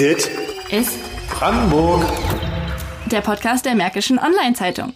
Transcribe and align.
Dit 0.00 0.30
ist 0.70 0.98
Brandenburg. 1.28 2.02
der 3.04 3.20
Podcast 3.20 3.66
der 3.66 3.74
Märkischen 3.74 4.18
Online-Zeitung. 4.18 4.94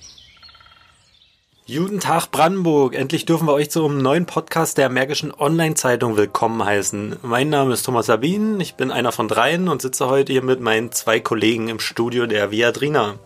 Guten 1.67 2.01
Tag 2.01 2.31
Brandenburg. 2.31 2.95
Endlich 2.95 3.27
dürfen 3.27 3.47
wir 3.47 3.53
euch 3.53 3.69
zu 3.71 3.85
einem 3.85 3.99
neuen 3.99 4.25
Podcast 4.25 4.79
der 4.79 4.89
Märkischen 4.89 5.31
Online-Zeitung 5.31 6.17
willkommen 6.17 6.65
heißen. 6.65 7.17
Mein 7.21 7.51
Name 7.51 7.75
ist 7.75 7.83
Thomas 7.83 8.07
Sabin, 8.07 8.59
ich 8.61 8.77
bin 8.77 8.91
einer 8.91 9.13
von 9.13 9.29
dreien 9.29 9.69
und 9.69 9.83
sitze 9.83 10.09
heute 10.09 10.33
hier 10.33 10.43
mit 10.43 10.61
meinen 10.61 10.91
zwei 10.91 11.21
Kollegen 11.21 11.69
im 11.69 11.81
Studio 11.81 12.25
der 12.25 12.51
Viadrina. 12.51 13.17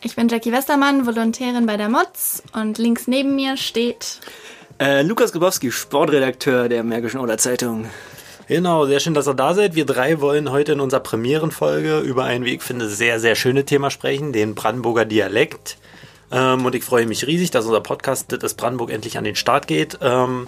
Ich 0.00 0.16
bin 0.16 0.28
Jackie 0.28 0.52
Westermann, 0.52 1.04
Volontärin 1.04 1.66
bei 1.66 1.76
der 1.76 1.90
MOZ 1.90 2.42
und 2.54 2.78
links 2.78 3.06
neben 3.06 3.34
mir 3.34 3.58
steht 3.58 4.20
Äh, 4.80 5.02
Lukas 5.02 5.32
Grabowski, 5.32 5.70
Sportredakteur 5.70 6.70
der 6.70 6.82
Märkischen 6.84 7.20
Oder-Zeitung. 7.20 7.86
Genau, 8.48 8.86
sehr 8.86 9.00
schön, 9.00 9.14
dass 9.14 9.26
ihr 9.26 9.34
da 9.34 9.54
seid. 9.54 9.74
Wir 9.74 9.86
drei 9.86 10.20
wollen 10.20 10.52
heute 10.52 10.72
in 10.72 10.80
unserer 10.80 11.00
Premierenfolge 11.00 11.98
über 11.98 12.24
ein, 12.24 12.44
wie 12.44 12.54
ich 12.54 12.62
finde, 12.62 12.88
sehr, 12.88 13.18
sehr 13.18 13.34
schönes 13.34 13.64
Thema 13.64 13.90
sprechen, 13.90 14.32
den 14.32 14.54
Brandenburger 14.54 15.04
Dialekt. 15.04 15.78
Ähm, 16.30 16.64
und 16.64 16.74
ich 16.76 16.84
freue 16.84 17.06
mich 17.06 17.26
riesig, 17.26 17.50
dass 17.50 17.66
unser 17.66 17.80
Podcast 17.80 18.36
Das 18.40 18.54
Brandenburg 18.54 18.92
endlich 18.92 19.18
an 19.18 19.24
den 19.24 19.34
Start 19.34 19.66
geht. 19.66 19.98
Ähm, 20.00 20.46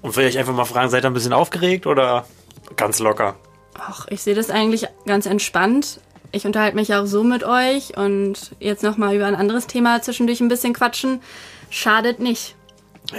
und 0.00 0.16
will 0.16 0.26
euch 0.26 0.38
einfach 0.38 0.54
mal 0.54 0.64
fragen, 0.64 0.88
seid 0.88 1.04
ihr 1.04 1.10
ein 1.10 1.14
bisschen 1.14 1.34
aufgeregt 1.34 1.86
oder 1.86 2.26
ganz 2.74 3.00
locker? 3.00 3.36
Ach, 3.78 4.06
ich 4.08 4.22
sehe 4.22 4.34
das 4.34 4.48
eigentlich 4.48 4.86
ganz 5.04 5.26
entspannt. 5.26 6.00
Ich 6.32 6.46
unterhalte 6.46 6.76
mich 6.76 6.94
auch 6.94 7.04
so 7.04 7.22
mit 7.22 7.44
euch 7.44 7.98
und 7.98 8.52
jetzt 8.60 8.82
nochmal 8.82 9.14
über 9.14 9.26
ein 9.26 9.34
anderes 9.34 9.66
Thema 9.66 10.00
zwischendurch 10.00 10.40
ein 10.40 10.48
bisschen 10.48 10.72
quatschen. 10.72 11.20
Schadet 11.68 12.18
nicht. 12.18 12.56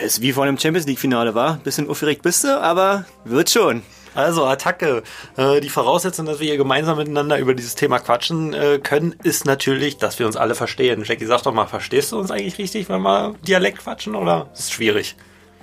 Ist 0.03 0.21
wie 0.21 0.33
vor 0.33 0.43
einem 0.43 0.57
Champions 0.57 0.87
League-Finale, 0.87 1.35
war. 1.35 1.57
Bisschen 1.57 1.87
aufgeregt 1.87 2.23
bist 2.23 2.43
du, 2.43 2.59
aber 2.59 3.05
wird 3.23 3.51
schon. 3.51 3.83
Also, 4.17 4.45
Attacke. 4.45 5.03
Äh, 5.37 5.61
die 5.61 5.69
Voraussetzung, 5.69 6.25
dass 6.25 6.39
wir 6.39 6.47
hier 6.47 6.57
gemeinsam 6.57 6.97
miteinander 6.97 7.37
über 7.37 7.53
dieses 7.53 7.75
Thema 7.75 7.99
quatschen 7.99 8.51
äh, 8.51 8.79
können, 8.81 9.13
ist 9.21 9.45
natürlich, 9.45 9.97
dass 9.97 10.17
wir 10.17 10.25
uns 10.25 10.35
alle 10.35 10.55
verstehen. 10.55 11.03
Jackie, 11.05 11.27
sag 11.27 11.43
doch 11.43 11.53
mal, 11.53 11.67
verstehst 11.67 12.11
du 12.11 12.17
uns 12.17 12.31
eigentlich 12.31 12.57
richtig, 12.57 12.89
wenn 12.89 13.03
wir 13.03 13.35
Dialekt 13.47 13.77
quatschen 13.77 14.15
oder 14.15 14.49
ist 14.53 14.59
es 14.61 14.71
schwierig? 14.71 15.15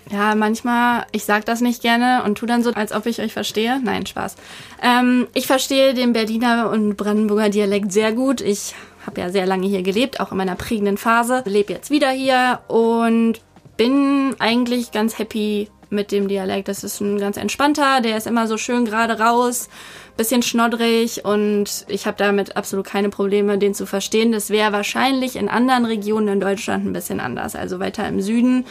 Ja, 0.08 0.36
manchmal, 0.36 1.04
ich 1.10 1.24
sag 1.24 1.46
das 1.46 1.62
nicht 1.62 1.82
gerne 1.82 2.22
und 2.24 2.38
tu 2.38 2.46
dann 2.46 2.62
so, 2.62 2.70
als 2.70 2.92
ob 2.92 3.06
ich 3.06 3.20
euch 3.20 3.32
verstehe. 3.32 3.80
Nein, 3.82 4.06
Spaß. 4.06 4.36
Ähm, 4.80 5.26
ich 5.34 5.48
verstehe 5.48 5.92
den 5.92 6.12
Berliner 6.12 6.70
und 6.70 6.94
Brandenburger 6.94 7.48
Dialekt 7.48 7.90
sehr 7.90 8.12
gut. 8.12 8.40
Ich 8.40 8.76
habe 9.04 9.20
ja 9.20 9.30
sehr 9.30 9.46
lange 9.46 9.66
hier 9.66 9.82
gelebt, 9.82 10.20
auch 10.20 10.30
in 10.30 10.38
meiner 10.38 10.54
prägenden 10.54 10.96
Phase. 10.96 11.42
Lebe 11.44 11.72
jetzt 11.72 11.90
wieder 11.90 12.10
hier 12.10 12.60
und 12.68 13.40
bin 13.76 14.36
eigentlich 14.38 14.92
ganz 14.92 15.18
happy 15.18 15.68
mit 15.94 16.12
dem 16.12 16.28
Dialekt. 16.28 16.68
Das 16.68 16.84
ist 16.84 17.00
ein 17.00 17.18
ganz 17.18 17.36
entspannter, 17.36 18.00
der 18.00 18.16
ist 18.16 18.26
immer 18.26 18.46
so 18.46 18.58
schön 18.58 18.84
gerade 18.84 19.18
raus, 19.18 19.68
bisschen 20.16 20.42
schnoddrig 20.42 21.24
und 21.24 21.86
ich 21.88 22.06
habe 22.06 22.16
damit 22.18 22.56
absolut 22.56 22.86
keine 22.86 23.08
Probleme, 23.08 23.58
den 23.58 23.74
zu 23.74 23.86
verstehen. 23.86 24.32
Das 24.32 24.50
wäre 24.50 24.72
wahrscheinlich 24.72 25.36
in 25.36 25.48
anderen 25.48 25.86
Regionen 25.86 26.28
in 26.28 26.40
Deutschland 26.40 26.84
ein 26.84 26.92
bisschen 26.92 27.20
anders. 27.20 27.56
Also 27.56 27.80
weiter 27.80 28.06
im 28.06 28.20
Süden 28.20 28.66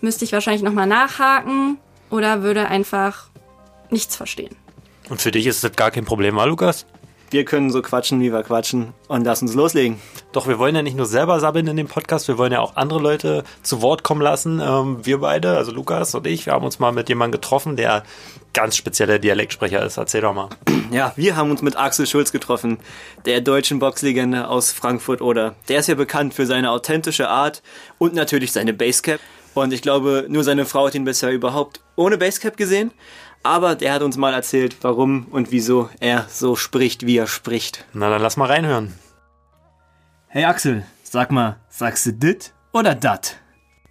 müsste 0.00 0.24
ich 0.24 0.32
wahrscheinlich 0.32 0.62
nochmal 0.62 0.86
nachhaken 0.86 1.78
oder 2.10 2.42
würde 2.42 2.68
einfach 2.68 3.28
nichts 3.90 4.16
verstehen. 4.16 4.54
Und 5.08 5.20
für 5.20 5.30
dich 5.30 5.46
ist 5.46 5.64
das 5.64 5.72
gar 5.72 5.90
kein 5.90 6.04
Problem, 6.04 6.36
Lukas? 6.36 6.86
Wir 7.30 7.44
können 7.44 7.70
so 7.70 7.82
quatschen, 7.82 8.20
wie 8.20 8.32
wir 8.32 8.42
quatschen. 8.42 8.94
Und 9.06 9.24
lass 9.24 9.42
uns 9.42 9.54
loslegen. 9.54 9.98
Doch, 10.32 10.48
wir 10.48 10.58
wollen 10.58 10.74
ja 10.74 10.82
nicht 10.82 10.96
nur 10.96 11.04
selber 11.04 11.40
sabbeln 11.40 11.66
in 11.66 11.76
dem 11.76 11.86
Podcast, 11.86 12.26
wir 12.28 12.38
wollen 12.38 12.52
ja 12.52 12.60
auch 12.60 12.76
andere 12.76 13.00
Leute 13.00 13.44
zu 13.62 13.82
Wort 13.82 14.02
kommen 14.02 14.22
lassen. 14.22 14.60
Ähm, 14.60 15.04
wir 15.04 15.18
beide, 15.18 15.56
also 15.56 15.72
Lukas 15.72 16.14
und 16.14 16.26
ich, 16.26 16.46
wir 16.46 16.54
haben 16.54 16.64
uns 16.64 16.78
mal 16.78 16.92
mit 16.92 17.08
jemandem 17.08 17.40
getroffen, 17.40 17.76
der 17.76 18.02
ganz 18.54 18.76
spezieller 18.76 19.18
Dialektsprecher 19.18 19.84
ist. 19.84 19.98
Erzähl 19.98 20.22
doch 20.22 20.34
mal. 20.34 20.48
Ja, 20.90 21.12
wir 21.16 21.36
haben 21.36 21.50
uns 21.50 21.60
mit 21.60 21.76
Axel 21.76 22.06
Schulz 22.06 22.32
getroffen, 22.32 22.78
der 23.26 23.42
deutschen 23.42 23.78
Boxlegende 23.78 24.48
aus 24.48 24.72
Frankfurt 24.72 25.20
oder. 25.20 25.54
Der 25.68 25.80
ist 25.80 25.88
ja 25.88 25.94
bekannt 25.94 26.32
für 26.32 26.46
seine 26.46 26.70
authentische 26.70 27.28
Art 27.28 27.62
und 27.98 28.14
natürlich 28.14 28.52
seine 28.52 28.72
Basecap. 28.72 29.20
Und 29.52 29.72
ich 29.72 29.82
glaube, 29.82 30.24
nur 30.28 30.44
seine 30.44 30.64
Frau 30.64 30.86
hat 30.86 30.94
ihn 30.94 31.04
bisher 31.04 31.30
überhaupt 31.30 31.80
ohne 31.96 32.16
Basecap 32.16 32.56
gesehen. 32.56 32.92
Aber 33.48 33.76
der 33.76 33.94
hat 33.94 34.02
uns 34.02 34.18
mal 34.18 34.34
erzählt, 34.34 34.76
warum 34.82 35.24
und 35.30 35.50
wieso 35.50 35.88
er 36.00 36.26
so 36.28 36.54
spricht, 36.54 37.06
wie 37.06 37.16
er 37.16 37.26
spricht. 37.26 37.86
Na, 37.94 38.10
dann 38.10 38.20
lass 38.20 38.36
mal 38.36 38.44
reinhören. 38.44 38.92
Hey 40.26 40.44
Axel, 40.44 40.84
sag 41.02 41.30
mal, 41.30 41.56
sagst 41.70 42.04
du 42.04 42.12
dit 42.12 42.52
oder 42.74 42.94
dat? 42.94 43.38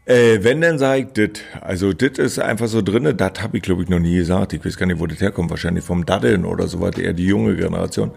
Äh, 0.05 0.43
wenn, 0.43 0.61
dann 0.61 0.77
sag 0.77 0.99
ich 0.99 1.07
dit. 1.07 1.43
Also 1.59 1.91
dit 1.91 2.19
ist 2.19 2.37
einfach 2.37 2.67
so 2.67 2.83
drinne, 2.83 3.15
dat 3.15 3.41
habe 3.41 3.57
ich 3.57 3.63
glaube 3.63 3.81
ich 3.81 3.89
noch 3.89 3.97
nie 3.97 4.17
gesagt. 4.17 4.53
Ich 4.53 4.63
weiß 4.63 4.77
gar 4.77 4.85
nicht, 4.85 4.99
wo 4.99 5.07
das 5.07 5.21
herkommt. 5.21 5.49
Wahrscheinlich 5.49 5.83
vom 5.83 6.05
Daddeln 6.05 6.45
oder 6.45 6.67
so 6.67 6.79
was, 6.79 6.95
eher 6.95 7.13
die 7.13 7.25
junge 7.25 7.55
Generation. 7.55 8.11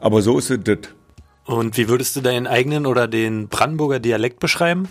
Aber 0.00 0.22
so 0.22 0.38
ist 0.38 0.48
es 0.48 0.64
dit. 0.64 0.94
Und 1.44 1.76
wie 1.76 1.90
würdest 1.90 2.16
du 2.16 2.22
deinen 2.22 2.46
eigenen 2.46 2.86
oder 2.86 3.06
den 3.06 3.48
Brandenburger 3.48 4.00
Dialekt 4.00 4.40
beschreiben? 4.40 4.88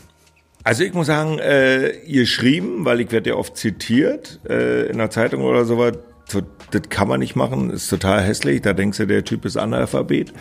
Also 0.63 0.83
ich 0.83 0.93
muss 0.93 1.07
sagen, 1.07 1.39
äh, 1.39 1.91
ihr 2.05 2.25
schrieben, 2.25 2.85
weil 2.85 2.99
ich 3.01 3.11
werde 3.11 3.31
ja 3.31 3.35
oft 3.35 3.55
zitiert 3.55 4.39
äh, 4.47 4.87
in 4.87 4.97
der 4.97 5.09
Zeitung 5.09 5.43
oder 5.43 5.65
sowas. 5.65 5.93
So, 6.27 6.41
das 6.71 6.83
kann 6.89 7.07
man 7.07 7.21
nicht 7.21 7.35
machen, 7.35 7.71
ist 7.71 7.89
total 7.89 8.21
hässlich. 8.21 8.61
Da 8.61 8.73
denkst 8.73 8.97
du, 8.97 9.07
der 9.07 9.23
Typ 9.23 9.45
ist 9.45 9.57
Analphabet. 9.57 10.33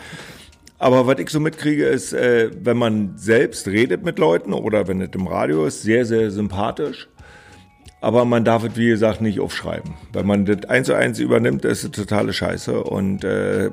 Aber 0.79 1.07
was 1.07 1.19
ich 1.19 1.31
so 1.31 1.41
mitkriege, 1.41 1.87
ist, 1.87 2.13
äh, 2.13 2.51
wenn 2.63 2.77
man 2.77 3.17
selbst 3.17 3.67
redet 3.69 4.05
mit 4.05 4.19
Leuten 4.19 4.53
oder 4.53 4.87
wenn 4.87 5.01
es 5.01 5.11
im 5.13 5.27
Radio 5.27 5.65
ist, 5.67 5.83
sehr, 5.83 6.05
sehr 6.05 6.31
sympathisch. 6.31 7.09
Aber 8.01 8.25
man 8.25 8.45
darf 8.45 8.63
es, 8.63 8.77
wie 8.77 8.89
gesagt, 8.89 9.21
nicht 9.21 9.41
aufschreiben. 9.41 9.95
Wenn 10.13 10.27
man 10.27 10.45
das 10.45 10.67
eins 10.69 10.87
zu 10.87 10.95
eins 10.95 11.19
übernimmt, 11.19 11.65
ist 11.65 11.83
es 11.83 11.91
totale 11.91 12.33
Scheiße. 12.33 12.85
Und 12.85 13.25
äh, 13.25 13.71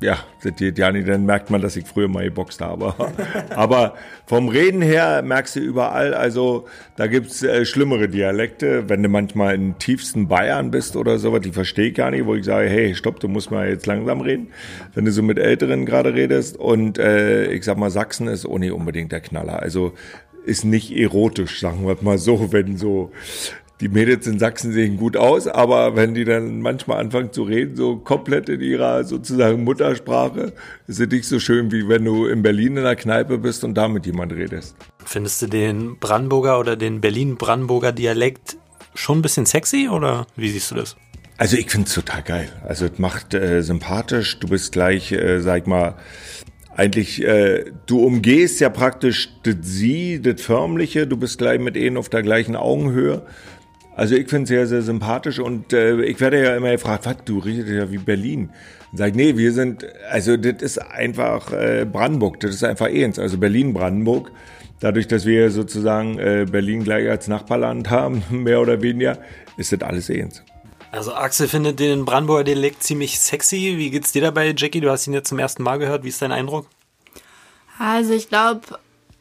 ja, 0.00 0.18
das 0.42 0.56
geht 0.56 0.78
ja 0.78 0.92
nicht, 0.92 1.08
dann 1.08 1.24
merkt 1.24 1.50
man, 1.50 1.62
dass 1.62 1.76
ich 1.76 1.86
früher 1.86 2.08
mal 2.08 2.24
geboxt 2.24 2.60
habe. 2.60 2.94
Aber 3.50 3.94
vom 4.26 4.48
Reden 4.48 4.82
her 4.82 5.22
merkst 5.22 5.56
du 5.56 5.60
überall, 5.60 6.12
also 6.12 6.66
da 6.96 7.06
gibt's 7.06 7.42
äh, 7.42 7.64
schlimmere 7.64 8.08
Dialekte. 8.08 8.88
Wenn 8.88 9.02
du 9.02 9.08
manchmal 9.08 9.54
in 9.54 9.78
tiefsten 9.78 10.28
Bayern 10.28 10.70
bist 10.70 10.96
oder 10.96 11.18
sowas, 11.18 11.40
die 11.40 11.52
verstehe 11.52 11.88
ich 11.88 11.94
gar 11.94 12.10
nicht, 12.10 12.26
wo 12.26 12.34
ich 12.34 12.44
sage, 12.44 12.68
hey, 12.68 12.94
stopp, 12.94 13.20
du 13.20 13.28
musst 13.28 13.50
mal 13.50 13.68
jetzt 13.68 13.86
langsam 13.86 14.20
reden. 14.20 14.48
Wenn 14.94 15.06
du 15.06 15.12
so 15.12 15.22
mit 15.22 15.38
Älteren 15.38 15.86
gerade 15.86 16.12
redest. 16.12 16.58
Und 16.58 16.98
äh, 16.98 17.50
ich 17.52 17.64
sag 17.64 17.78
mal, 17.78 17.90
Sachsen 17.90 18.28
ist 18.28 18.44
auch 18.44 18.58
nicht 18.58 18.72
unbedingt 18.72 19.12
der 19.12 19.20
Knaller. 19.20 19.62
Also 19.62 19.94
ist 20.44 20.64
nicht 20.64 20.92
erotisch, 20.92 21.60
sagen 21.60 21.86
wir 21.86 21.96
mal 22.02 22.18
so, 22.18 22.48
wenn 22.52 22.76
so 22.76 23.12
die 23.80 23.88
Mädels 23.88 24.26
in 24.26 24.38
Sachsen 24.38 24.72
sehen 24.72 24.96
gut 24.96 25.16
aus, 25.16 25.46
aber 25.46 25.96
wenn 25.96 26.14
die 26.14 26.24
dann 26.24 26.60
manchmal 26.60 26.98
anfangen 26.98 27.32
zu 27.32 27.42
reden, 27.42 27.76
so 27.76 27.96
komplett 27.96 28.48
in 28.48 28.60
ihrer 28.60 29.04
sozusagen 29.04 29.64
Muttersprache, 29.64 30.54
ist 30.86 31.00
es 31.00 31.08
nicht 31.08 31.26
so 31.26 31.38
schön, 31.38 31.70
wie 31.72 31.86
wenn 31.88 32.04
du 32.04 32.26
in 32.26 32.42
Berlin 32.42 32.78
in 32.78 32.84
der 32.84 32.96
Kneipe 32.96 33.38
bist 33.38 33.64
und 33.64 33.74
da 33.74 33.88
mit 33.88 34.06
jemand 34.06 34.32
redest. 34.32 34.76
Findest 35.04 35.42
du 35.42 35.46
den 35.46 35.98
Brandenburger 35.98 36.58
oder 36.58 36.76
den 36.76 37.00
Berlin-Brandenburger 37.00 37.92
Dialekt 37.92 38.56
schon 38.94 39.18
ein 39.18 39.22
bisschen 39.22 39.44
sexy 39.44 39.88
oder 39.90 40.26
wie 40.36 40.48
siehst 40.48 40.70
du 40.70 40.76
das? 40.76 40.96
Also 41.38 41.58
ich 41.58 41.70
find's 41.70 41.92
total 41.92 42.22
geil. 42.22 42.48
Also 42.66 42.86
es 42.86 42.98
macht 42.98 43.34
äh, 43.34 43.62
sympathisch, 43.62 44.38
du 44.38 44.48
bist 44.48 44.72
gleich, 44.72 45.12
äh, 45.12 45.40
sag 45.40 45.62
ich 45.62 45.66
mal, 45.66 45.96
eigentlich, 46.74 47.22
äh, 47.24 47.64
du 47.86 48.04
umgehst 48.04 48.60
ja 48.60 48.68
praktisch 48.68 49.30
das 49.42 49.56
Sie, 49.62 50.20
das 50.20 50.40
Förmliche, 50.40 51.06
du 51.06 51.16
bist 51.16 51.38
gleich 51.38 51.58
mit 51.58 51.76
ihnen 51.76 51.96
auf 51.96 52.08
der 52.08 52.22
gleichen 52.22 52.56
Augenhöhe. 52.56 53.22
Also 53.96 54.14
ich 54.14 54.28
finde 54.28 54.42
es 54.42 54.48
sehr, 54.50 54.66
sehr 54.66 54.82
sympathisch 54.82 55.38
und 55.38 55.72
äh, 55.72 56.02
ich 56.02 56.20
werde 56.20 56.42
ja 56.42 56.54
immer 56.54 56.70
gefragt, 56.70 57.06
was, 57.06 57.16
du 57.24 57.38
redest 57.38 57.70
ja 57.70 57.90
wie 57.90 57.96
Berlin. 57.96 58.50
Und 58.92 58.98
sag 58.98 59.08
ich, 59.08 59.14
nee, 59.14 59.36
wir 59.38 59.52
sind, 59.52 59.86
also 60.10 60.36
das 60.36 60.60
ist 60.60 60.78
einfach 60.78 61.50
äh, 61.50 61.86
Brandenburg, 61.90 62.38
das 62.40 62.54
ist 62.54 62.62
einfach 62.62 62.86
eins, 62.86 63.18
also 63.18 63.38
Berlin-Brandenburg. 63.38 64.30
Dadurch, 64.80 65.08
dass 65.08 65.24
wir 65.24 65.50
sozusagen 65.50 66.18
äh, 66.18 66.44
Berlin 66.48 66.84
gleich 66.84 67.08
als 67.08 67.26
Nachbarland 67.26 67.88
haben, 67.90 68.22
mehr 68.30 68.60
oder 68.60 68.82
weniger, 68.82 69.18
ist 69.56 69.72
das 69.72 69.80
alles 69.80 70.10
eins. 70.10 70.42
Also 70.92 71.14
Axel 71.14 71.48
findet 71.48 71.80
den 71.80 72.04
Brandenburger 72.04 72.44
Dialekt 72.44 72.82
ziemlich 72.82 73.18
sexy. 73.18 73.76
Wie 73.78 73.90
geht's 73.90 74.12
dir 74.12 74.20
dabei, 74.20 74.54
Jackie? 74.54 74.80
Du 74.80 74.90
hast 74.90 75.06
ihn 75.06 75.14
jetzt 75.14 75.30
zum 75.30 75.38
ersten 75.38 75.62
Mal 75.62 75.78
gehört. 75.78 76.04
Wie 76.04 76.08
ist 76.08 76.20
dein 76.20 76.32
Eindruck? 76.32 76.66
Also 77.78 78.12
ich 78.12 78.28
glaube, 78.28 78.60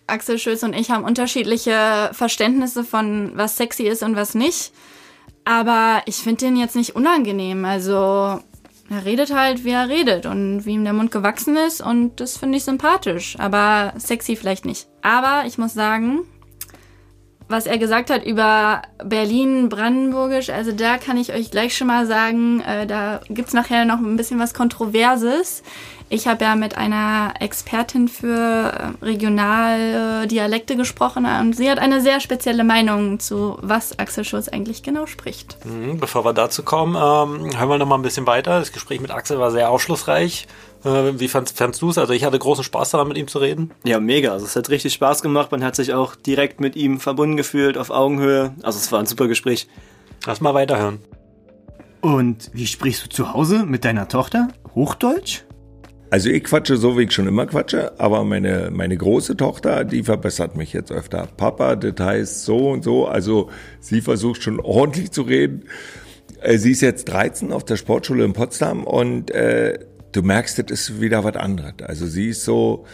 Axel 0.07 0.37
Schulz 0.37 0.63
und 0.63 0.73
ich 0.73 0.91
haben 0.91 1.03
unterschiedliche 1.03 2.09
Verständnisse 2.13 2.83
von 2.83 3.31
was 3.35 3.57
sexy 3.57 3.83
ist 3.83 4.03
und 4.03 4.15
was 4.15 4.35
nicht. 4.35 4.71
Aber 5.45 6.01
ich 6.05 6.17
finde 6.17 6.45
den 6.45 6.57
jetzt 6.57 6.75
nicht 6.75 6.95
unangenehm. 6.95 7.65
Also 7.65 8.39
er 8.89 9.05
redet 9.05 9.33
halt, 9.33 9.63
wie 9.63 9.71
er 9.71 9.89
redet 9.89 10.25
und 10.25 10.65
wie 10.65 10.73
ihm 10.73 10.83
der 10.83 10.93
Mund 10.93 11.11
gewachsen 11.11 11.55
ist 11.57 11.81
und 11.81 12.19
das 12.19 12.37
finde 12.37 12.57
ich 12.57 12.63
sympathisch. 12.63 13.35
Aber 13.39 13.93
sexy 13.97 14.35
vielleicht 14.35 14.65
nicht. 14.65 14.87
Aber 15.01 15.45
ich 15.47 15.57
muss 15.57 15.73
sagen, 15.73 16.21
was 17.47 17.67
er 17.67 17.77
gesagt 17.77 18.09
hat 18.09 18.25
über 18.25 18.81
Berlin, 19.03 19.69
Brandenburgisch, 19.69 20.49
also 20.49 20.71
da 20.71 20.97
kann 20.97 21.17
ich 21.17 21.33
euch 21.33 21.51
gleich 21.51 21.77
schon 21.77 21.87
mal 21.87 22.07
sagen, 22.07 22.61
äh, 22.61 22.87
da 22.87 23.21
gibt's 23.29 23.53
nachher 23.53 23.85
noch 23.85 23.99
ein 23.99 24.17
bisschen 24.17 24.39
was 24.39 24.53
Kontroverses. 24.53 25.61
Ich 26.07 26.27
habe 26.27 26.43
ja 26.45 26.55
mit 26.55 26.77
einer 26.77 27.33
Expertin 27.39 28.07
für 28.07 28.27
äh, 29.01 29.05
regionale 29.05 30.27
Dialekte 30.27 30.75
gesprochen 30.75 31.25
und 31.25 31.55
sie 31.55 31.69
hat 31.69 31.79
eine 31.79 31.99
sehr 31.99 32.19
spezielle 32.19 32.63
Meinung 32.63 33.19
zu, 33.19 33.57
was 33.61 33.97
Axel 33.97 34.23
Schulz 34.23 34.47
eigentlich 34.47 34.83
genau 34.83 35.07
spricht. 35.07 35.57
Mhm, 35.65 35.99
bevor 35.99 36.23
wir 36.23 36.33
dazu 36.33 36.61
kommen, 36.61 36.95
ähm, 36.95 37.57
hören 37.57 37.69
wir 37.69 37.77
noch 37.79 37.87
mal 37.87 37.95
ein 37.95 38.03
bisschen 38.03 38.27
weiter. 38.27 38.59
Das 38.59 38.71
Gespräch 38.71 39.01
mit 39.01 39.09
Axel 39.09 39.39
war 39.39 39.49
sehr 39.49 39.71
aufschlussreich. 39.71 40.47
Äh, 40.83 41.19
wie 41.19 41.27
fandst, 41.27 41.57
fandst 41.57 41.81
du 41.81 41.89
es? 41.89 41.97
Also 41.97 42.13
ich 42.13 42.23
hatte 42.23 42.37
großen 42.37 42.63
Spaß 42.63 42.91
daran, 42.91 43.07
mit 43.07 43.17
ihm 43.17 43.27
zu 43.27 43.39
reden. 43.39 43.71
Ja, 43.83 43.99
mega. 43.99 44.31
Also 44.31 44.45
es 44.45 44.55
hat 44.55 44.69
richtig 44.69 44.93
Spaß 44.93 45.23
gemacht. 45.23 45.51
Man 45.51 45.63
hat 45.63 45.75
sich 45.75 45.95
auch 45.95 46.15
direkt 46.15 46.59
mit 46.59 46.75
ihm 46.75 46.99
verbunden 46.99 47.35
gefühlt, 47.35 47.79
auf 47.79 47.89
Augenhöhe. 47.89 48.53
Also 48.61 48.77
es 48.77 48.91
war 48.91 48.99
ein 48.99 49.07
super 49.07 49.27
Gespräch. 49.27 49.67
Lass 50.27 50.39
mal 50.39 50.53
weiterhören. 50.53 50.99
Und 52.01 52.51
wie 52.53 52.67
sprichst 52.67 53.05
du 53.05 53.09
zu 53.09 53.33
Hause 53.33 53.65
mit 53.65 53.83
deiner 53.83 54.07
Tochter? 54.07 54.49
Hochdeutsch? 54.75 55.43
Also 56.09 56.29
ich 56.29 56.43
quatsche 56.43 56.77
so, 56.77 56.97
wie 56.97 57.03
ich 57.03 57.11
schon 57.11 57.27
immer 57.27 57.45
quatsche, 57.45 57.99
aber 57.99 58.23
meine, 58.23 58.69
meine 58.71 58.95
große 58.95 59.35
Tochter, 59.37 59.83
die 59.83 60.03
verbessert 60.03 60.55
mich 60.55 60.71
jetzt 60.71 60.91
öfter. 60.91 61.27
Papa, 61.35 61.75
das 61.75 62.05
heißt 62.05 62.45
so 62.45 62.69
und 62.69 62.83
so. 62.83 63.07
Also 63.07 63.49
sie 63.79 64.01
versucht 64.01 64.43
schon 64.43 64.59
ordentlich 64.59 65.11
zu 65.11 65.23
reden. 65.23 65.63
Äh, 66.41 66.57
sie 66.57 66.71
ist 66.71 66.81
jetzt 66.81 67.05
13 67.05 67.51
auf 67.51 67.65
der 67.65 67.75
Sportschule 67.75 68.23
in 68.23 68.33
Potsdam 68.33 68.83
und 68.83 69.31
äh, 69.31 69.79
du 70.11 70.21
merkst, 70.21 70.59
das 70.59 70.71
ist 70.71 71.01
wieder 71.01 71.23
was 71.23 71.35
anderes. 71.35 71.73
Also 71.83 72.05
sie 72.05 72.29
ist 72.29 72.45
so, 72.45 72.85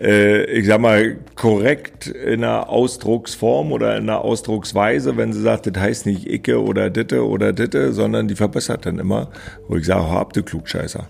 äh, 0.00 0.44
ich 0.44 0.66
sag 0.66 0.80
mal, 0.80 1.16
korrekt 1.34 2.06
in 2.06 2.44
einer 2.44 2.68
Ausdrucksform 2.68 3.72
oder 3.72 3.96
in 3.96 4.04
einer 4.04 4.20
Ausdrucksweise, 4.20 5.16
wenn 5.16 5.32
sie 5.32 5.42
sagt, 5.42 5.66
das 5.66 5.82
heißt 5.82 6.06
nicht 6.06 6.26
Icke 6.28 6.62
oder 6.62 6.90
Ditte 6.90 7.26
oder 7.26 7.52
Ditte, 7.52 7.92
sondern 7.92 8.28
die 8.28 8.36
verbessert 8.36 8.86
dann 8.86 8.98
immer. 8.98 9.30
Wo 9.66 9.76
ich 9.76 9.86
sage, 9.86 10.10
hab 10.10 10.32
du 10.32 10.42
Klugscheißer. 10.42 11.08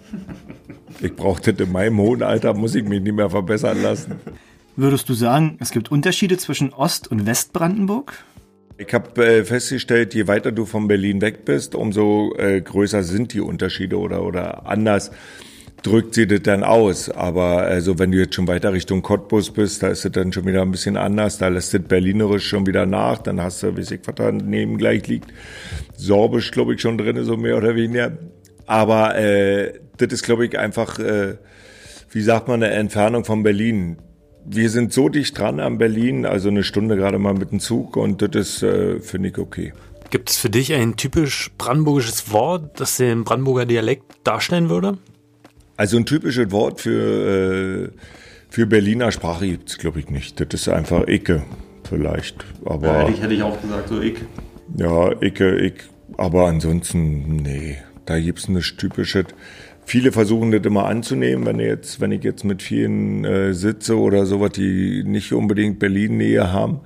Ich 1.03 1.15
brauche 1.15 1.41
das 1.53 1.67
in 1.67 1.73
meinem 1.73 1.99
hohen 1.99 2.23
Alter, 2.23 2.55
muss 2.55 2.75
ich 2.75 2.85
mich 2.85 3.01
nicht 3.01 3.15
mehr 3.15 3.31
verbessern 3.31 3.83
lassen. 3.83 4.17
Würdest 4.77 5.09
du 5.09 5.15
sagen, 5.15 5.57
es 5.61 5.71
gibt 5.71 5.91
Unterschiede 5.91 6.37
zwischen 6.39 6.73
Ost- 6.73 7.09
und 7.09 7.27
Westbrandenburg? 7.27 8.25
Ich 8.79 8.93
habe 8.95 9.25
äh, 9.27 9.45
festgestellt, 9.45 10.15
je 10.15 10.27
weiter 10.27 10.53
du 10.53 10.65
von 10.65 10.89
Berlin 10.89 11.21
weg 11.21 11.45
bist, 11.45 11.75
umso 11.75 12.35
äh, 12.39 12.61
größer 12.61 13.03
sind 13.03 13.35
die 13.35 13.41
Unterschiede 13.41 13.99
oder, 13.99 14.23
oder 14.23 14.67
anders 14.67 15.11
drückt 15.83 16.15
sie 16.15 16.27
das 16.27 16.43
dann 16.43 16.65
aus. 16.65 17.09
Aber 17.09 17.63
also 17.63 17.99
wenn 17.99 18.13
du 18.13 18.19
jetzt 18.19 18.35
schon 18.35 18.49
weiter 18.49 18.73
Richtung 18.73 19.03
Cottbus 19.03 19.51
bist, 19.51 19.83
da 19.83 19.89
ist 19.89 20.05
es 20.05 20.13
dann 20.13 20.33
schon 20.33 20.47
wieder 20.47 20.63
ein 20.63 20.71
bisschen 20.71 20.97
anders. 20.97 21.39
Da 21.39 21.49
lässt 21.49 21.75
das 21.75 21.83
Berlinerisch 21.83 22.47
schon 22.47 22.67
wieder 22.67 22.87
nach. 22.87 23.19
Dann 23.19 23.41
hast 23.41 23.63
du, 23.63 23.77
wie 23.77 23.81
ich 23.83 24.01
was 24.05 24.15
daneben 24.15 24.79
gleich 24.79 25.07
liegt, 25.09 25.33
Sorbisch, 25.97 26.51
glaube 26.51 26.75
ich, 26.75 26.81
schon 26.81 26.99
drin, 26.99 27.23
so 27.25 27.37
mehr 27.37 27.57
oder 27.57 27.75
weniger. 27.75 28.13
Aber 28.71 29.17
äh, 29.17 29.81
das 29.97 30.13
ist, 30.13 30.23
glaube 30.23 30.47
ich, 30.47 30.57
einfach, 30.57 31.01
äh, 31.01 31.39
wie 32.13 32.23
sagt 32.23 32.47
man, 32.47 32.63
eine 32.63 32.73
Entfernung 32.73 33.25
von 33.25 33.43
Berlin. 33.43 33.97
Wir 34.47 34.71
sind 34.71 34.93
so 34.93 35.09
dicht 35.09 35.37
dran 35.37 35.59
an 35.59 35.77
Berlin, 35.77 36.25
also 36.25 36.51
eine 36.51 36.63
Stunde 36.63 36.95
gerade 36.95 37.19
mal 37.19 37.35
mit 37.35 37.51
dem 37.51 37.59
Zug 37.59 37.97
und 37.97 38.23
das 38.23 38.31
ist, 38.37 38.63
äh, 38.63 39.01
finde 39.01 39.31
ich, 39.31 39.39
okay. 39.39 39.73
Gibt 40.11 40.31
es 40.31 40.37
für 40.37 40.51
dich 40.51 40.73
ein 40.73 40.95
typisch 40.95 41.51
brandenburgisches 41.59 42.31
Wort, 42.31 42.79
das 42.79 42.97
den 42.97 43.25
Brandenburger 43.25 43.67
Dialekt 43.67 44.05
darstellen 44.23 44.69
würde? 44.69 44.99
Also 45.77 45.97
ein 45.97 46.07
typisches 46.07 46.53
Wort 46.53 46.81
für, 46.81 47.89
äh, 47.89 47.89
für 48.51 48.67
Berliner 48.69 49.11
Sprache 49.11 49.49
gibt 49.49 49.69
es, 49.69 49.79
glaube 49.79 49.99
ich, 49.99 50.11
nicht. 50.11 50.39
Das 50.39 50.61
ist 50.61 50.69
einfach 50.69 51.09
Icke, 51.09 51.43
vielleicht. 51.89 52.37
Aber, 52.65 52.87
ja, 52.87 52.99
hätte, 53.01 53.13
ich, 53.15 53.21
hätte 53.21 53.35
ich 53.35 53.43
auch 53.43 53.61
gesagt, 53.61 53.89
so 53.89 54.01
Ick. 54.01 54.25
Ja, 54.77 55.11
Icke, 55.21 55.59
Ick. 55.61 55.89
Aber 56.17 56.47
ansonsten, 56.47 57.35
nee, 57.37 57.79
da 58.11 58.19
gibt 58.19 58.41
es 58.41 58.49
nichts 58.49 58.77
Typisches. 58.77 59.27
Viele 59.85 60.13
versuchen 60.13 60.51
das 60.53 60.63
immer 60.63 60.87
anzunehmen, 60.87 61.47
wenn, 61.47 61.61
jetzt, 61.61 62.01
wenn 62.01 62.13
ich 62.13 62.23
jetzt 62.23 62.45
mit 62.45 62.63
vielen 62.63 63.25
äh, 63.25 63.55
sitze 63.55 63.99
oder 63.99 64.27
sowas, 64.27 64.53
die 64.53 65.03
nicht 65.05 65.33
unbedingt 65.33 65.79
Berlin-Nähe 65.79 66.53
haben. 66.53 66.81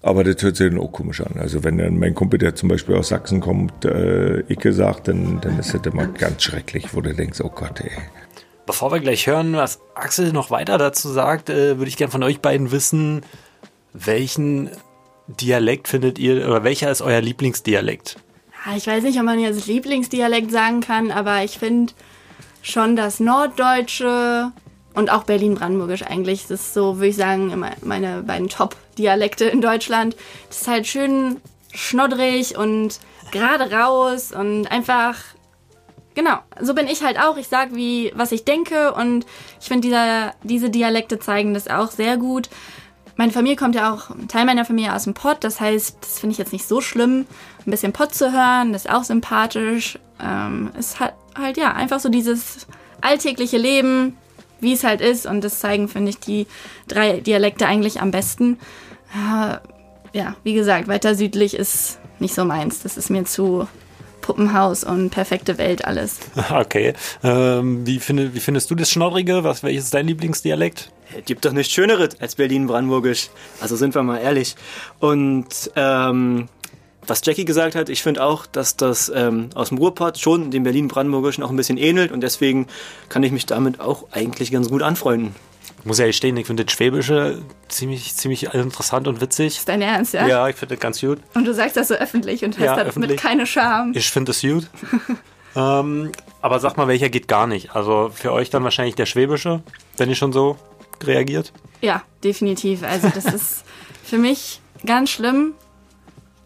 Aber 0.00 0.24
das 0.24 0.42
hört 0.42 0.56
sich 0.56 0.70
dann 0.70 0.78
auch 0.78 0.92
komisch 0.92 1.20
an. 1.20 1.38
Also 1.38 1.64
wenn 1.64 1.78
dann 1.78 1.98
mein 1.98 2.14
Kumpel, 2.14 2.38
der 2.38 2.54
zum 2.54 2.68
Beispiel 2.68 2.96
aus 2.96 3.08
Sachsen 3.08 3.40
kommt, 3.40 3.84
äh, 3.84 4.40
Icke 4.48 4.72
sagt, 4.72 5.08
dann, 5.08 5.40
dann 5.40 5.58
ist 5.58 5.74
das 5.74 5.82
immer 5.84 6.06
ganz 6.06 6.42
schrecklich, 6.42 6.94
wo 6.94 7.00
du 7.00 7.14
denkst, 7.14 7.40
oh 7.42 7.50
Gott, 7.50 7.80
ey. 7.80 7.90
Bevor 8.64 8.92
wir 8.92 9.00
gleich 9.00 9.26
hören, 9.26 9.54
was 9.54 9.80
Axel 9.94 10.32
noch 10.32 10.50
weiter 10.50 10.78
dazu 10.78 11.08
sagt, 11.08 11.50
äh, 11.50 11.78
würde 11.78 11.88
ich 11.88 11.96
gerne 11.96 12.10
von 12.10 12.22
euch 12.22 12.40
beiden 12.40 12.70
wissen, 12.70 13.22
welchen 13.92 14.70
Dialekt 15.26 15.88
findet 15.88 16.18
ihr 16.18 16.46
oder 16.46 16.64
welcher 16.64 16.90
ist 16.90 17.02
euer 17.02 17.20
Lieblingsdialekt? 17.20 18.16
Ja, 18.68 18.76
ich 18.76 18.86
weiß 18.86 19.02
nicht, 19.04 19.18
ob 19.18 19.24
man 19.24 19.40
jetzt 19.40 19.66
Lieblingsdialekt 19.66 20.50
sagen 20.50 20.80
kann, 20.80 21.10
aber 21.10 21.42
ich 21.42 21.58
finde 21.58 21.94
schon 22.60 22.96
das 22.96 23.18
Norddeutsche 23.18 24.52
und 24.94 25.10
auch 25.10 25.24
Berlin-Brandenburgisch 25.24 26.02
eigentlich. 26.02 26.42
Das 26.42 26.60
ist 26.60 26.74
so, 26.74 26.96
würde 26.96 27.08
ich 27.08 27.16
sagen, 27.16 27.64
meine 27.82 28.22
beiden 28.22 28.48
Top-Dialekte 28.48 29.46
in 29.46 29.62
Deutschland. 29.62 30.16
Das 30.48 30.62
ist 30.62 30.68
halt 30.68 30.86
schön 30.86 31.40
schnoddrig 31.72 32.58
und 32.58 33.00
gerade 33.30 33.72
raus 33.72 34.32
und 34.32 34.66
einfach 34.66 35.16
genau, 36.14 36.38
so 36.60 36.74
bin 36.74 36.88
ich 36.88 37.02
halt 37.02 37.18
auch. 37.18 37.38
Ich 37.38 37.48
sag 37.48 37.74
wie 37.74 38.12
was 38.16 38.32
ich 38.32 38.44
denke 38.44 38.92
und 38.92 39.24
ich 39.60 39.68
finde 39.68 40.32
diese 40.42 40.68
Dialekte 40.68 41.18
zeigen 41.18 41.54
das 41.54 41.68
auch 41.68 41.90
sehr 41.90 42.18
gut. 42.18 42.50
Meine 43.18 43.32
Familie 43.32 43.56
kommt 43.56 43.74
ja 43.74 43.92
auch, 43.92 44.10
ein 44.10 44.28
Teil 44.28 44.44
meiner 44.44 44.64
Familie 44.64 44.94
aus 44.94 45.02
dem 45.02 45.12
Pott, 45.12 45.38
das 45.40 45.60
heißt, 45.60 45.98
das 46.00 46.20
finde 46.20 46.32
ich 46.32 46.38
jetzt 46.38 46.52
nicht 46.52 46.68
so 46.68 46.80
schlimm, 46.80 47.26
ein 47.66 47.70
bisschen 47.70 47.92
Pott 47.92 48.14
zu 48.14 48.32
hören, 48.32 48.72
das 48.72 48.84
ist 48.84 48.90
auch 48.90 49.02
sympathisch. 49.02 49.98
Ähm, 50.22 50.70
es 50.78 51.00
hat 51.00 51.14
halt 51.36 51.56
ja 51.56 51.72
einfach 51.72 51.98
so 51.98 52.10
dieses 52.10 52.68
alltägliche 53.00 53.58
Leben, 53.58 54.16
wie 54.60 54.72
es 54.72 54.84
halt 54.84 55.00
ist. 55.00 55.26
Und 55.26 55.42
das 55.42 55.58
zeigen, 55.58 55.88
finde 55.88 56.10
ich, 56.10 56.20
die 56.20 56.46
drei 56.86 57.18
Dialekte 57.18 57.66
eigentlich 57.66 58.00
am 58.00 58.12
besten. 58.12 58.58
Ja, 60.12 60.34
wie 60.44 60.54
gesagt, 60.54 60.86
weiter 60.86 61.16
südlich 61.16 61.54
ist 61.54 61.98
nicht 62.20 62.34
so 62.34 62.44
meins. 62.44 62.82
Das 62.82 62.96
ist 62.96 63.10
mir 63.10 63.24
zu 63.24 63.66
Puppenhaus 64.28 64.84
und 64.84 65.08
perfekte 65.08 65.56
Welt 65.56 65.86
alles. 65.86 66.18
Okay. 66.50 66.92
Ähm, 67.22 67.86
wie, 67.86 67.98
find, 67.98 68.34
wie 68.34 68.40
findest 68.40 68.70
du 68.70 68.74
das 68.74 68.90
Schnorrige? 68.90 69.42
Was, 69.42 69.62
welches 69.62 69.84
ist 69.84 69.94
dein 69.94 70.06
Lieblingsdialekt? 70.06 70.90
Gibt 71.24 71.44
doch 71.44 71.52
nichts 71.52 71.72
Schöneres 71.72 72.20
als 72.20 72.34
Berlin-Brandenburgisch. 72.34 73.30
Also 73.60 73.76
sind 73.76 73.94
wir 73.94 74.02
mal 74.02 74.18
ehrlich. 74.18 74.54
Und 74.98 75.70
ähm, 75.76 76.48
was 77.06 77.22
Jackie 77.24 77.46
gesagt 77.46 77.74
hat, 77.74 77.88
ich 77.88 78.02
finde 78.02 78.22
auch, 78.22 78.44
dass 78.44 78.76
das 78.76 79.10
ähm, 79.14 79.48
aus 79.54 79.70
dem 79.70 79.78
Ruhrpott 79.78 80.18
schon 80.18 80.50
dem 80.50 80.62
Berlin-Brandenburgischen 80.62 81.42
auch 81.42 81.50
ein 81.50 81.56
bisschen 81.56 81.78
ähnelt 81.78 82.12
und 82.12 82.20
deswegen 82.20 82.66
kann 83.08 83.22
ich 83.22 83.32
mich 83.32 83.46
damit 83.46 83.80
auch 83.80 84.08
eigentlich 84.12 84.50
ganz 84.50 84.68
gut 84.68 84.82
anfreunden. 84.82 85.34
Ich 85.88 85.90
muss 85.90 86.00
ja 86.00 86.12
stehen, 86.12 86.36
ich 86.36 86.46
finde 86.46 86.66
das 86.66 86.74
Schwäbische 86.74 87.40
ziemlich, 87.68 88.14
ziemlich 88.14 88.52
interessant 88.52 89.08
und 89.08 89.22
witzig. 89.22 89.56
Ist 89.56 89.70
dein 89.70 89.80
Ernst, 89.80 90.12
ja? 90.12 90.26
Ja, 90.26 90.46
ich 90.46 90.54
finde 90.54 90.74
das 90.74 90.82
ganz 90.82 91.00
gut. 91.00 91.18
Und 91.32 91.46
du 91.46 91.54
sagst 91.54 91.78
das 91.78 91.88
so 91.88 91.94
öffentlich 91.94 92.44
und 92.44 92.58
hast 92.58 92.62
ja, 92.62 92.76
das 92.76 92.88
öffentlich. 92.88 93.12
mit 93.12 93.20
keine 93.22 93.46
Scham. 93.46 93.92
Ich 93.94 94.10
finde 94.10 94.32
das 94.32 94.42
gut. 94.42 94.68
ähm, 95.56 96.12
aber 96.42 96.60
sag 96.60 96.76
mal, 96.76 96.88
welcher 96.88 97.08
geht 97.08 97.26
gar 97.26 97.46
nicht? 97.46 97.74
Also 97.74 98.10
für 98.14 98.32
euch 98.32 98.50
dann 98.50 98.64
wahrscheinlich 98.64 98.96
der 98.96 99.06
Schwäbische, 99.06 99.62
wenn 99.96 100.10
ihr 100.10 100.14
schon 100.14 100.34
so 100.34 100.58
reagiert? 101.02 101.54
Ja, 101.80 102.02
definitiv. 102.22 102.82
Also 102.82 103.08
das 103.08 103.24
ist 103.24 103.64
für 104.04 104.18
mich 104.18 104.60
ganz 104.84 105.08
schlimm 105.08 105.54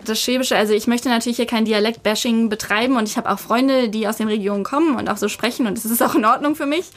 das 0.04 0.22
Schwäbische, 0.22 0.56
also 0.56 0.72
ich 0.72 0.86
möchte 0.86 1.08
natürlich 1.08 1.36
hier 1.36 1.46
kein 1.46 1.64
Dialekt-Bashing 1.64 2.48
betreiben 2.48 2.96
und 2.96 3.08
ich 3.08 3.16
habe 3.16 3.28
auch 3.28 3.40
Freunde, 3.40 3.88
die 3.88 4.06
aus 4.06 4.18
den 4.18 4.28
Regionen 4.28 4.62
kommen 4.62 4.94
und 4.94 5.08
auch 5.08 5.16
so 5.16 5.26
sprechen 5.26 5.66
und 5.66 5.76
das 5.76 5.84
ist 5.84 6.00
auch 6.00 6.14
in 6.14 6.24
Ordnung 6.24 6.54
für 6.54 6.66
mich. 6.66 6.90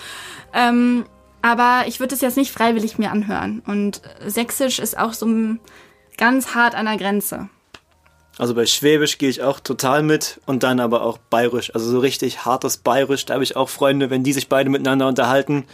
Ähm, 0.53 1.05
aber 1.45 1.83
ich 1.85 1.99
würde 1.99 2.15
es 2.15 2.21
jetzt 2.21 2.37
nicht 2.37 2.51
freiwillig 2.51 2.97
mir 2.97 3.11
anhören. 3.11 3.61
Und 3.67 4.01
Sächsisch 4.25 4.79
ist 4.79 4.97
auch 4.97 5.13
so 5.13 5.27
ganz 6.17 6.55
hart 6.55 6.73
an 6.73 6.85
der 6.87 6.97
Grenze. 6.97 7.49
Also 8.39 8.55
bei 8.55 8.65
Schwäbisch 8.65 9.19
gehe 9.19 9.29
ich 9.29 9.43
auch 9.43 9.59
total 9.59 10.01
mit 10.01 10.41
und 10.47 10.63
dann 10.63 10.79
aber 10.79 11.03
auch 11.03 11.19
Bayerisch. 11.19 11.71
Also 11.75 11.91
so 11.91 11.99
richtig 11.99 12.45
hartes 12.45 12.77
Bayerisch. 12.77 13.25
Da 13.25 13.35
habe 13.35 13.43
ich 13.43 13.55
auch 13.55 13.69
Freunde, 13.69 14.09
wenn 14.09 14.23
die 14.23 14.33
sich 14.33 14.49
beide 14.49 14.71
miteinander 14.71 15.07
unterhalten, 15.07 15.65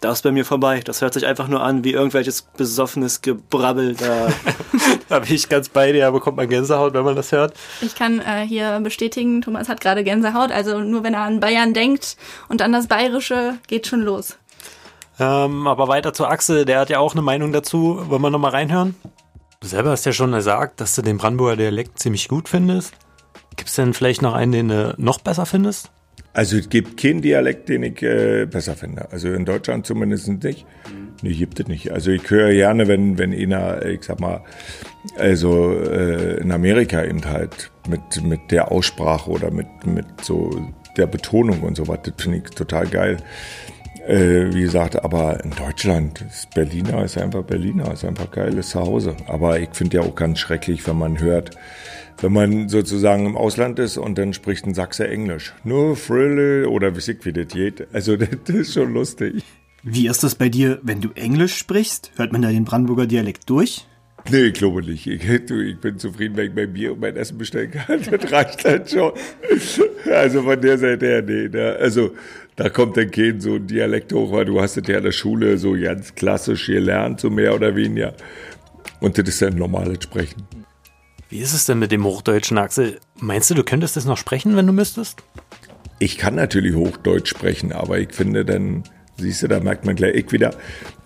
da 0.00 0.10
ist 0.10 0.22
bei 0.22 0.32
mir 0.32 0.46
vorbei. 0.46 0.80
Das 0.82 1.02
hört 1.02 1.12
sich 1.12 1.26
einfach 1.26 1.48
nur 1.48 1.62
an 1.62 1.84
wie 1.84 1.92
irgendwelches 1.92 2.40
besoffenes 2.40 3.20
Gebrabbel. 3.20 3.96
Da, 3.96 4.28
da 5.10 5.18
bin 5.18 5.34
ich 5.34 5.50
ganz 5.50 5.68
bei 5.68 5.92
dir, 5.92 6.10
bekommt 6.12 6.38
man 6.38 6.48
Gänsehaut, 6.48 6.94
wenn 6.94 7.04
man 7.04 7.14
das 7.14 7.30
hört. 7.30 7.52
Ich 7.82 7.94
kann 7.94 8.20
äh, 8.20 8.46
hier 8.46 8.80
bestätigen, 8.80 9.42
Thomas 9.42 9.68
hat 9.68 9.82
gerade 9.82 10.02
Gänsehaut. 10.02 10.50
Also 10.50 10.80
nur 10.80 11.04
wenn 11.04 11.12
er 11.12 11.24
an 11.24 11.40
Bayern 11.40 11.74
denkt 11.74 12.16
und 12.48 12.62
an 12.62 12.72
das 12.72 12.86
Bayerische, 12.86 13.58
geht 13.66 13.86
schon 13.86 14.00
los. 14.00 14.38
Ähm, 15.20 15.66
aber 15.66 15.86
weiter 15.86 16.14
zu 16.14 16.26
Axel, 16.26 16.64
der 16.64 16.80
hat 16.80 16.88
ja 16.88 16.98
auch 16.98 17.12
eine 17.12 17.22
Meinung 17.22 17.52
dazu. 17.52 18.00
Wollen 18.08 18.22
wir 18.22 18.30
nochmal 18.30 18.52
reinhören? 18.52 18.94
Du 19.60 19.68
selber 19.68 19.90
hast 19.90 20.06
ja 20.06 20.12
schon 20.12 20.32
gesagt, 20.32 20.80
dass 20.80 20.94
du 20.94 21.02
den 21.02 21.18
Brandenburger 21.18 21.56
Dialekt 21.56 21.98
ziemlich 21.98 22.26
gut 22.28 22.48
findest. 22.48 22.94
Gibt 23.56 23.68
es 23.68 23.76
denn 23.76 23.92
vielleicht 23.92 24.22
noch 24.22 24.32
einen, 24.32 24.52
den 24.52 24.68
du 24.68 24.94
noch 24.96 25.20
besser 25.20 25.44
findest? 25.44 25.90
Also 26.32 26.56
es 26.56 26.70
gibt 26.70 26.98
keinen 26.98 27.20
Dialekt, 27.20 27.68
den 27.68 27.82
ich 27.82 28.02
äh, 28.02 28.46
besser 28.46 28.74
finde. 28.76 29.10
Also 29.10 29.28
in 29.28 29.44
Deutschland 29.44 29.84
zumindest 29.84 30.28
nicht. 30.28 30.64
Nee, 31.22 31.34
gibt 31.34 31.60
es 31.60 31.66
nicht. 31.66 31.92
Also 31.92 32.12
ich 32.12 32.30
höre 32.30 32.52
gerne, 32.52 32.88
wenn, 32.88 33.18
wenn 33.18 33.34
einer, 33.34 33.84
ich 33.84 34.04
sag 34.04 34.20
mal, 34.20 34.42
also 35.18 35.72
äh, 35.74 36.40
in 36.40 36.52
Amerika 36.52 37.04
eben 37.04 37.24
halt 37.26 37.70
mit, 37.88 38.24
mit 38.24 38.50
der 38.50 38.72
Aussprache 38.72 39.28
oder 39.28 39.50
mit, 39.50 39.66
mit 39.84 40.06
so 40.22 40.50
der 40.96 41.06
Betonung 41.06 41.60
und 41.60 41.76
so 41.76 41.88
was, 41.88 41.98
das 42.04 42.14
finde 42.16 42.38
ich 42.38 42.44
total 42.54 42.86
geil. 42.86 43.18
Äh, 44.10 44.52
wie 44.52 44.62
gesagt, 44.62 45.04
aber 45.04 45.44
in 45.44 45.52
Deutschland 45.52 46.20
ist 46.22 46.52
Berliner 46.52 47.04
ist 47.04 47.16
einfach 47.16 47.44
Berliner, 47.44 47.92
ist 47.92 48.04
einfach 48.04 48.28
geiles 48.32 48.70
Zuhause. 48.70 49.14
Aber 49.28 49.60
ich 49.60 49.68
finde 49.72 49.98
ja 49.98 50.02
auch 50.02 50.16
ganz 50.16 50.40
schrecklich, 50.40 50.84
wenn 50.88 50.98
man 50.98 51.20
hört, 51.20 51.52
wenn 52.20 52.32
man 52.32 52.68
sozusagen 52.68 53.24
im 53.24 53.36
Ausland 53.36 53.78
ist 53.78 53.98
und 53.98 54.18
dann 54.18 54.32
spricht 54.32 54.66
ein 54.66 54.74
Sachse 54.74 55.06
Englisch. 55.06 55.54
Nur 55.62 55.94
Frille 55.94 56.68
oder 56.68 56.96
wie 56.96 57.18
wie 57.22 57.32
das 57.32 57.54
geht. 57.54 57.86
Also 57.92 58.16
das 58.16 58.30
ist 58.48 58.74
schon 58.74 58.92
lustig. 58.92 59.44
Wie 59.84 60.08
ist 60.08 60.24
das 60.24 60.34
bei 60.34 60.48
dir, 60.48 60.80
wenn 60.82 61.00
du 61.00 61.10
Englisch 61.14 61.54
sprichst? 61.54 62.10
Hört 62.16 62.32
man 62.32 62.42
da 62.42 62.48
den 62.48 62.64
Brandenburger 62.64 63.06
Dialekt 63.06 63.48
durch? 63.48 63.86
Nee, 64.28 64.46
ich 64.46 64.54
glaube 64.54 64.82
nicht. 64.82 65.06
Ich, 65.06 65.24
ich 65.28 65.78
bin 65.80 65.98
zufrieden, 65.98 66.36
wenn 66.36 66.48
ich 66.48 66.54
mein 66.54 66.72
Bier 66.72 66.92
und 66.92 67.00
mein 67.00 67.16
Essen 67.16 67.38
bestellen 67.38 67.70
kann. 67.70 68.00
Das 68.10 68.32
reicht 68.32 68.64
dann 68.64 68.86
schon. 68.86 69.12
Also 70.10 70.42
von 70.42 70.60
der 70.60 70.78
Seite 70.78 71.06
her, 71.06 71.22
nee. 71.22 71.48
Ne? 71.48 71.76
Also 71.80 72.12
da 72.60 72.68
kommt 72.68 72.98
dann 72.98 73.10
kein 73.10 73.40
so 73.40 73.54
ein 73.54 73.66
Dialekt 73.66 74.12
hoch, 74.12 74.32
weil 74.32 74.44
du 74.44 74.60
hast 74.60 74.76
es 74.76 74.86
ja 74.86 74.98
in 74.98 75.04
der 75.04 75.12
Schule 75.12 75.56
so 75.56 75.72
ganz 75.72 76.14
klassisch 76.14 76.66
gelernt, 76.66 77.18
so 77.18 77.30
mehr 77.30 77.54
oder 77.54 77.74
weniger. 77.74 78.12
Und 79.00 79.16
das 79.16 79.26
ist 79.26 79.40
dann 79.40 79.56
normales 79.56 80.02
Sprechen. 80.02 80.42
Wie 81.30 81.38
ist 81.38 81.54
es 81.54 81.64
denn 81.64 81.78
mit 81.78 81.90
dem 81.90 82.04
Hochdeutschen, 82.04 82.58
Axel? 82.58 82.98
Meinst 83.18 83.48
du, 83.48 83.54
du 83.54 83.64
könntest 83.64 83.96
das 83.96 84.04
noch 84.04 84.18
sprechen, 84.18 84.56
wenn 84.56 84.66
du 84.66 84.74
müsstest? 84.74 85.22
Ich 86.00 86.18
kann 86.18 86.34
natürlich 86.34 86.74
Hochdeutsch 86.74 87.30
sprechen, 87.30 87.72
aber 87.72 87.98
ich 87.98 88.12
finde 88.12 88.44
dann, 88.44 88.84
siehst 89.16 89.42
du, 89.42 89.48
da 89.48 89.60
merkt 89.60 89.86
man 89.86 89.96
gleich 89.96 90.14
ich 90.14 90.30
wieder, 90.30 90.50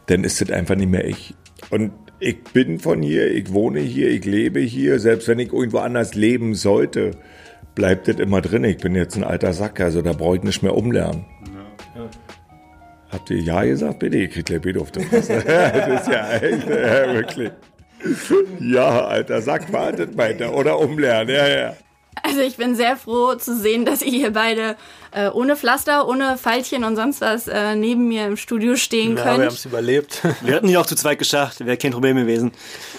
dann 0.07 0.25
ist 0.25 0.41
das 0.41 0.51
einfach 0.51 0.75
nicht 0.75 0.91
mehr 0.91 1.07
ich. 1.07 1.35
Und 1.71 1.93
ich 2.19 2.43
bin 2.53 2.81
von 2.81 3.01
hier, 3.01 3.31
ich 3.31 3.53
wohne 3.53 3.79
hier, 3.79 4.11
ich 4.11 4.25
lebe 4.25 4.59
hier, 4.59 4.99
selbst 4.99 5.29
wenn 5.29 5.39
ich 5.39 5.53
irgendwo 5.53 5.79
anders 5.79 6.17
leben 6.17 6.57
sollte, 6.57 7.13
bleibt 7.77 8.09
das 8.09 8.17
immer 8.17 8.41
drin. 8.41 8.65
Ich 8.65 8.79
bin 8.79 8.97
jetzt 8.97 9.17
ein 9.17 9.25
alter 9.25 9.53
Sack, 9.53 9.81
also 9.81 10.03
da 10.03 10.15
brauche 10.15 10.37
ich 10.37 10.43
nicht 10.43 10.65
mehr 10.65 10.77
umlernen. 10.77 11.27
Ja. 11.95 12.09
Habt 13.13 13.31
ihr 13.31 13.39
Ja 13.39 13.63
gesagt? 13.63 14.01
Bitte, 14.01 14.17
ihr 14.17 14.29
kriegt 14.29 14.63
bitte 14.63 14.81
auf 14.81 14.91
den 14.91 15.09
Pass. 15.09 15.29
das 15.29 15.45
ist 15.45 16.09
ja 16.09 16.33
echt, 16.33 16.69
ja, 16.69 17.15
wirklich. 17.15 17.51
Ja, 18.61 19.07
alter 19.07 19.41
Sack, 19.41 19.73
wartet 19.73 20.17
meint 20.17 20.43
oder 20.43 20.79
umlernen, 20.79 21.35
ja, 21.35 21.49
ja. 21.49 21.77
Also 22.23 22.41
ich 22.41 22.57
bin 22.57 22.75
sehr 22.75 22.97
froh 22.97 23.35
zu 23.35 23.57
sehen, 23.57 23.85
dass 23.85 24.03
ihr 24.03 24.11
hier 24.11 24.33
beide 24.33 24.77
äh, 25.13 25.29
ohne 25.29 25.57
Pflaster, 25.57 26.09
ohne 26.09 26.39
Pfeilchen 26.39 26.85
und 26.85 26.97
sonst 26.97 27.21
was 27.21 27.49
äh, 27.49 27.75
neben 27.75 28.09
mir 28.09 28.27
im 28.27 28.37
Studio 28.37 28.77
stehen 28.77 29.17
ja, 29.17 29.25
könnt. 29.25 29.39
wir 29.39 29.47
haben 29.47 29.55
es 29.55 29.65
überlebt. 29.65 30.23
Wir 30.43 30.57
hatten 30.57 30.67
die 30.67 30.77
auch 30.77 30.87
zu 30.87 30.97
zweit 30.97 31.19
geschafft, 31.19 31.65
wäre 31.65 31.77
kein 31.77 31.93
Problem 31.93 32.17
gewesen. 32.17 32.53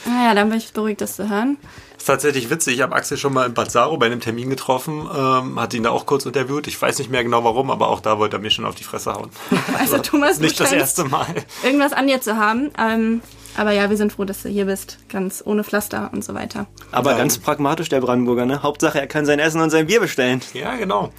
Naja, 0.06 0.34
dann 0.34 0.50
bin 0.50 0.58
ich 0.58 0.72
beruhigt, 0.72 1.02
das 1.02 1.16
zu 1.16 1.30
hören. 1.30 1.58
Das 2.06 2.18
ist 2.18 2.22
tatsächlich 2.22 2.52
witzig. 2.52 2.76
Ich 2.76 2.82
habe 2.84 2.96
Axel 2.96 3.18
schon 3.18 3.34
mal 3.34 3.48
in 3.48 3.56
Bad 3.56 3.72
Saro 3.72 3.98
bei 3.98 4.06
einem 4.06 4.20
Termin 4.20 4.52
getroffen, 4.52 5.10
ähm, 5.12 5.60
hat 5.60 5.74
ihn 5.74 5.82
da 5.82 5.90
auch 5.90 6.06
kurz 6.06 6.24
interviewt. 6.28 6.68
Ich 6.68 6.80
weiß 6.80 7.00
nicht 7.00 7.10
mehr 7.10 7.24
genau 7.24 7.44
warum, 7.44 7.72
aber 7.72 7.88
auch 7.88 8.00
da 8.00 8.20
wollte 8.20 8.38
er 8.38 8.42
mir 8.42 8.52
schon 8.52 8.64
auf 8.66 8.76
die 8.76 8.84
Fresse 8.84 9.14
hauen. 9.14 9.32
Also 9.80 9.98
Thomas, 9.98 10.40
nicht 10.40 10.60
das 10.60 10.72
erste 10.72 11.06
Mal. 11.06 11.26
Irgendwas 11.64 11.94
an 11.94 12.06
dir 12.06 12.22
zu 12.22 12.38
haben. 12.38 12.70
Ähm, 12.78 13.22
aber 13.58 13.72
ja, 13.72 13.90
wir 13.90 13.98
sind 13.98 14.14
froh, 14.14 14.24
dass 14.24 14.44
du 14.44 14.50
hier 14.50 14.66
bist, 14.66 15.00
ganz 15.10 15.42
ohne 15.44 15.64
Pflaster 15.64 16.12
und 16.14 16.24
so 16.24 16.36
weiter. 16.36 16.68
Aber 16.92 17.14
ja. 17.14 17.18
ganz 17.18 17.40
pragmatisch 17.40 17.90
der 17.90 18.02
Brandenburger, 18.02 18.46
ne? 18.46 18.62
Hauptsache, 18.62 19.00
er 19.00 19.08
kann 19.08 19.26
sein 19.26 19.40
Essen 19.40 19.60
und 19.60 19.72
sein 19.72 19.88
Bier 19.88 20.00
bestellen. 20.00 20.42
Ja, 20.54 20.76
genau. 20.76 21.12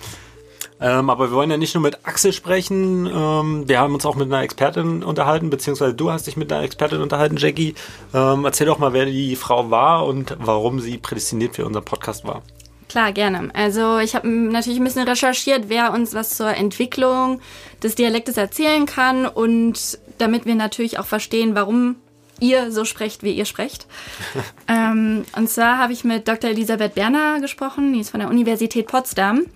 Ähm, 0.80 1.09
aber 1.09 1.30
wir 1.30 1.37
wollen 1.37 1.50
ja 1.50 1.56
nicht 1.56 1.75
nur 1.75 1.83
mit 1.83 2.06
Axel 2.06 2.33
sprechen, 2.33 3.06
ähm, 3.06 3.68
wir 3.68 3.80
haben 3.80 3.95
uns 3.95 4.04
auch 4.04 4.14
mit 4.14 4.26
einer 4.26 4.42
Expertin 4.42 5.02
unterhalten, 5.02 5.49
beziehungsweise 5.49 5.95
du 5.95 6.11
hast 6.11 6.26
dich 6.26 6.37
mit 6.37 6.52
einer 6.52 6.62
Expertin 6.62 7.00
unterhalten, 7.00 7.37
Jackie. 7.38 7.75
Ähm, 8.12 8.45
erzähl 8.45 8.66
doch 8.66 8.78
mal, 8.78 8.92
wer 8.92 9.06
die 9.06 9.37
Frau 9.37 9.71
war 9.71 10.06
und 10.06 10.37
warum 10.38 10.80
sie 10.80 10.99
prädestiniert 10.99 11.56
für 11.56 11.64
unseren 11.64 11.85
Podcast 11.85 12.26
war. 12.26 12.42
Klar, 12.88 13.12
gerne. 13.12 13.50
Also 13.54 13.99
ich 13.99 14.14
habe 14.14 14.28
natürlich 14.28 14.78
ein 14.78 14.85
bisschen 14.85 15.09
recherchiert, 15.09 15.64
wer 15.68 15.92
uns 15.92 16.14
was 16.14 16.37
zur 16.37 16.54
Entwicklung 16.54 17.40
des 17.83 17.95
Dialektes 17.95 18.37
erzählen 18.37 18.87
kann 18.87 19.26
und 19.26 19.99
damit 20.18 20.47
wir 20.47 20.54
natürlich 20.54 20.99
auch 20.99 21.06
verstehen, 21.06 21.54
warum 21.54 21.97
ihr 22.38 22.71
so 22.71 22.85
sprecht, 22.85 23.23
wie 23.23 23.33
ihr 23.33 23.45
sprecht. 23.45 23.87
ähm, 24.68 25.25
und 25.37 25.49
zwar 25.49 25.78
habe 25.78 25.92
ich 25.95 26.04
mit 26.04 26.28
Dr. 26.28 26.50
Elisabeth 26.50 26.95
Berner 26.95 27.40
gesprochen, 27.40 27.92
die 27.92 28.00
ist 28.00 28.11
von 28.11 28.21
der 28.21 28.28
Universität 28.28 28.87
Potsdam 28.87 29.47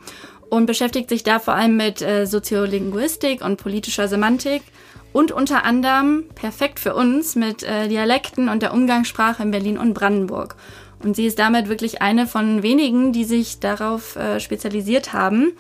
und 0.50 0.66
beschäftigt 0.66 1.09
sich 1.09 1.23
da 1.23 1.38
vor 1.38 1.54
allem 1.54 1.76
mit 1.76 2.02
äh, 2.02 2.26
Soziolinguistik 2.26 3.42
und 3.45 3.57
politischer 3.57 4.09
Semantik 4.09 4.62
und 5.12 5.33
unter 5.33 5.64
anderem 5.64 6.25
perfekt 6.35 6.78
für 6.78 6.95
uns 6.95 7.37
mit 7.37 7.62
äh, 7.62 7.88
Dialekten 7.88 8.49
und 8.49 8.62
der 8.62 8.75
Umgangssprache 8.75 9.42
in 9.42 9.50
Berlin 9.50 9.78
und 9.78 9.95
Brandenburg. 9.95 10.57
Und 11.02 11.16
sie 11.16 11.26
ist 11.26 11.38
damit 11.38 11.69
wirklich 11.69 12.02
eine 12.02 12.26
von 12.26 12.62
wenigen, 12.62 13.12
die 13.12 13.25
sich 13.25 13.59
darauf 13.59 14.16
äh, 14.16 14.38
spezialisiert 14.38 15.12
haben. 15.12 15.52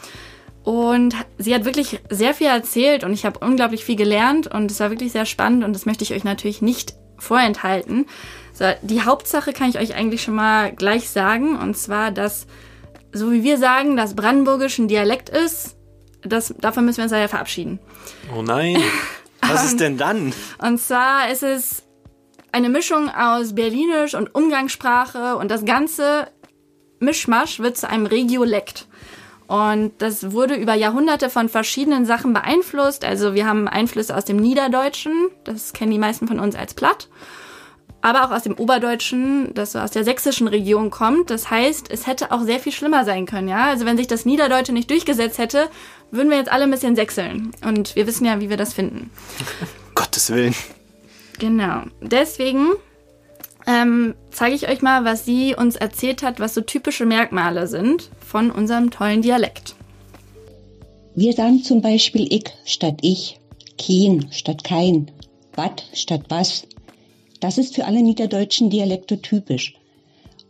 Und 0.62 1.14
sie 1.38 1.54
hat 1.54 1.64
wirklich 1.64 2.00
sehr 2.10 2.34
viel 2.34 2.48
erzählt 2.48 3.02
und 3.02 3.14
ich 3.14 3.24
habe 3.24 3.44
unglaublich 3.44 3.84
viel 3.84 3.96
gelernt 3.96 4.46
und 4.46 4.70
es 4.70 4.78
war 4.78 4.90
wirklich 4.90 5.12
sehr 5.12 5.24
spannend 5.24 5.64
und 5.64 5.72
das 5.72 5.86
möchte 5.86 6.04
ich 6.04 6.12
euch 6.12 6.24
natürlich 6.24 6.60
nicht 6.60 6.94
vorenthalten. 7.16 8.06
So, 8.52 8.66
die 8.82 9.02
Hauptsache 9.02 9.54
kann 9.54 9.70
ich 9.70 9.78
euch 9.78 9.94
eigentlich 9.94 10.22
schon 10.22 10.34
mal 10.34 10.72
gleich 10.72 11.08
sagen, 11.08 11.56
und 11.56 11.76
zwar, 11.78 12.10
dass, 12.10 12.46
so 13.12 13.32
wie 13.32 13.42
wir 13.42 13.58
sagen, 13.58 13.96
dass 13.96 14.14
Brandenburgisch 14.14 14.78
ein 14.78 14.88
Dialekt 14.88 15.28
ist, 15.28 15.76
das, 16.22 16.54
davon 16.58 16.84
müssen 16.84 16.98
wir 16.98 17.04
uns 17.04 17.12
ja 17.12 17.28
verabschieden. 17.28 17.78
Oh 18.36 18.42
nein. 18.42 18.76
Was 19.42 19.64
ist 19.64 19.80
denn 19.80 19.96
dann? 19.96 20.32
Und 20.58 20.78
zwar 20.78 21.30
ist 21.30 21.42
es 21.42 21.82
eine 22.52 22.68
Mischung 22.68 23.08
aus 23.08 23.54
Berlinisch 23.54 24.14
und 24.14 24.34
Umgangssprache 24.34 25.36
und 25.36 25.50
das 25.50 25.64
ganze 25.64 26.28
Mischmasch 26.98 27.60
wird 27.60 27.76
zu 27.76 27.88
einem 27.88 28.06
Regiolekt. 28.06 28.86
Und 29.46 29.92
das 29.98 30.30
wurde 30.30 30.54
über 30.54 30.74
Jahrhunderte 30.74 31.28
von 31.28 31.48
verschiedenen 31.48 32.06
Sachen 32.06 32.32
beeinflusst. 32.32 33.04
Also 33.04 33.34
wir 33.34 33.48
haben 33.48 33.66
Einflüsse 33.66 34.16
aus 34.16 34.24
dem 34.24 34.36
Niederdeutschen, 34.36 35.12
das 35.42 35.72
kennen 35.72 35.90
die 35.90 35.98
meisten 35.98 36.28
von 36.28 36.38
uns 36.38 36.54
als 36.54 36.74
Platt, 36.74 37.08
aber 38.02 38.24
auch 38.24 38.30
aus 38.30 38.44
dem 38.44 38.54
Oberdeutschen, 38.54 39.52
das 39.54 39.72
so 39.72 39.78
aus 39.78 39.90
der 39.90 40.04
sächsischen 40.04 40.48
Region 40.48 40.90
kommt. 40.90 41.30
Das 41.30 41.50
heißt, 41.50 41.90
es 41.90 42.06
hätte 42.06 42.32
auch 42.32 42.42
sehr 42.42 42.58
viel 42.58 42.72
schlimmer 42.72 43.04
sein 43.04 43.26
können, 43.26 43.48
ja. 43.48 43.66
Also 43.66 43.84
wenn 43.84 43.96
sich 43.96 44.06
das 44.06 44.24
Niederdeutsche 44.24 44.72
nicht 44.72 44.90
durchgesetzt 44.90 45.38
hätte, 45.38 45.68
würden 46.10 46.30
wir 46.30 46.38
jetzt 46.38 46.50
alle 46.50 46.64
ein 46.64 46.70
bisschen 46.70 46.96
sächseln. 46.96 47.52
Und 47.64 47.96
wir 47.96 48.06
wissen 48.06 48.24
ja, 48.24 48.40
wie 48.40 48.50
wir 48.50 48.56
das 48.56 48.72
finden. 48.72 49.10
Gottes 49.94 50.30
Willen. 50.30 50.54
Genau. 51.38 51.82
Deswegen 52.00 52.72
ähm, 53.66 54.14
zeige 54.30 54.54
ich 54.54 54.68
euch 54.68 54.82
mal, 54.82 55.04
was 55.04 55.24
sie 55.24 55.54
uns 55.54 55.76
erzählt 55.76 56.22
hat, 56.22 56.40
was 56.40 56.54
so 56.54 56.60
typische 56.60 57.06
Merkmale 57.06 57.66
sind 57.66 58.10
von 58.26 58.50
unserem 58.50 58.90
tollen 58.90 59.22
Dialekt. 59.22 59.74
Wir 61.14 61.32
sagen 61.32 61.62
zum 61.62 61.82
Beispiel 61.82 62.32
ich 62.32 62.44
statt 62.64 62.98
ich, 63.02 63.38
kein 63.78 64.28
statt 64.32 64.64
kein, 64.64 65.10
wat 65.54 65.84
statt 65.92 66.22
was. 66.28 66.66
Das 67.40 67.58
ist 67.58 67.74
für 67.74 67.86
alle 67.86 68.02
niederdeutschen 68.02 68.70
Dialekte 68.70 69.20
typisch. 69.20 69.74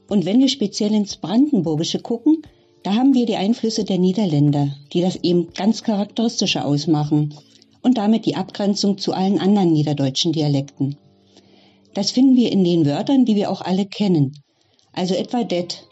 Und 0.09 0.25
wenn 0.25 0.41
wir 0.41 0.49
speziell 0.49 0.93
ins 0.93 1.17
Brandenburgische 1.17 2.01
gucken, 2.01 2.43
da 2.83 2.95
haben 2.95 3.15
wir 3.15 3.27
die 3.27 3.37
Einflüsse 3.37 3.85
der 3.85 3.99
Niederländer, 3.99 4.75
die 4.93 5.01
das 5.01 5.17
eben 5.23 5.53
ganz 5.55 5.85
charakteristische 5.85 6.65
ausmachen 6.65 7.35
und 7.83 7.99
damit 7.99 8.27
die 8.27 8.37
Abgrenzung 8.37 8.99
zu 8.99 9.13
allen 9.13 9.39
anderen 9.39 9.73
niederdeutschen 9.73 10.33
Dialekten. 10.33 10.97
Das 11.95 12.11
finden 12.11 12.37
wir 12.37 12.51
in 12.51 12.65
den 12.65 12.87
Wörtern, 12.87 13.25
die 13.25 13.37
wir 13.37 13.51
auch 13.51 13.61
alle 13.61 13.87
kennen. 13.87 14.37
Also 14.93 15.15
etwa 15.15 15.45
det. 15.45 15.87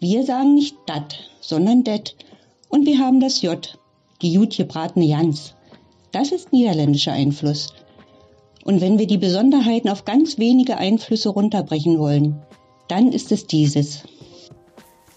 Wir 0.00 0.24
sagen 0.24 0.54
nicht 0.54 0.76
dat, 0.86 1.16
sondern 1.40 1.84
det. 1.84 2.16
Und 2.68 2.86
wir 2.86 2.98
haben 2.98 3.20
das 3.20 3.42
J, 3.42 3.78
die 4.22 4.32
Jut 4.32 4.56
gebratene 4.56 5.06
Jans. 5.06 5.54
Das 6.12 6.32
ist 6.32 6.52
niederländischer 6.52 7.12
Einfluss. 7.12 7.68
Und 8.66 8.80
wenn 8.80 8.98
wir 8.98 9.06
die 9.06 9.16
Besonderheiten 9.16 9.88
auf 9.88 10.04
ganz 10.04 10.38
wenige 10.38 10.76
Einflüsse 10.76 11.28
runterbrechen 11.28 12.00
wollen, 12.00 12.42
dann 12.88 13.12
ist 13.12 13.30
es 13.30 13.46
dieses. 13.46 14.02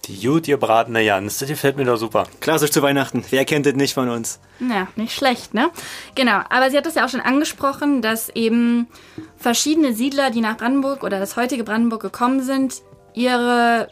Die 0.05 0.23
gut 0.23 0.45
gebratene 0.45 1.01
Jans, 1.01 1.39
das 1.39 1.49
gefällt 1.49 1.75
mir 1.75 1.85
doch 1.85 1.97
super. 1.97 2.27
Klassisch 2.41 2.69
zu 2.69 2.83
Weihnachten. 2.83 3.23
Wer 3.31 3.45
kennt 3.45 3.65
das 3.65 3.73
nicht 3.73 3.95
von 3.95 4.07
uns? 4.09 4.39
Ja, 4.59 4.87
nicht 4.95 5.15
schlecht, 5.15 5.55
ne? 5.55 5.71
Genau, 6.13 6.41
aber 6.51 6.69
sie 6.69 6.77
hat 6.77 6.85
das 6.85 6.93
ja 6.93 7.05
auch 7.05 7.09
schon 7.09 7.21
angesprochen, 7.21 8.03
dass 8.03 8.29
eben 8.29 8.87
verschiedene 9.35 9.93
Siedler, 9.93 10.29
die 10.29 10.41
nach 10.41 10.57
Brandenburg 10.57 11.03
oder 11.03 11.19
das 11.19 11.35
heutige 11.35 11.63
Brandenburg 11.63 12.03
gekommen 12.03 12.43
sind, 12.43 12.83
ihre 13.15 13.87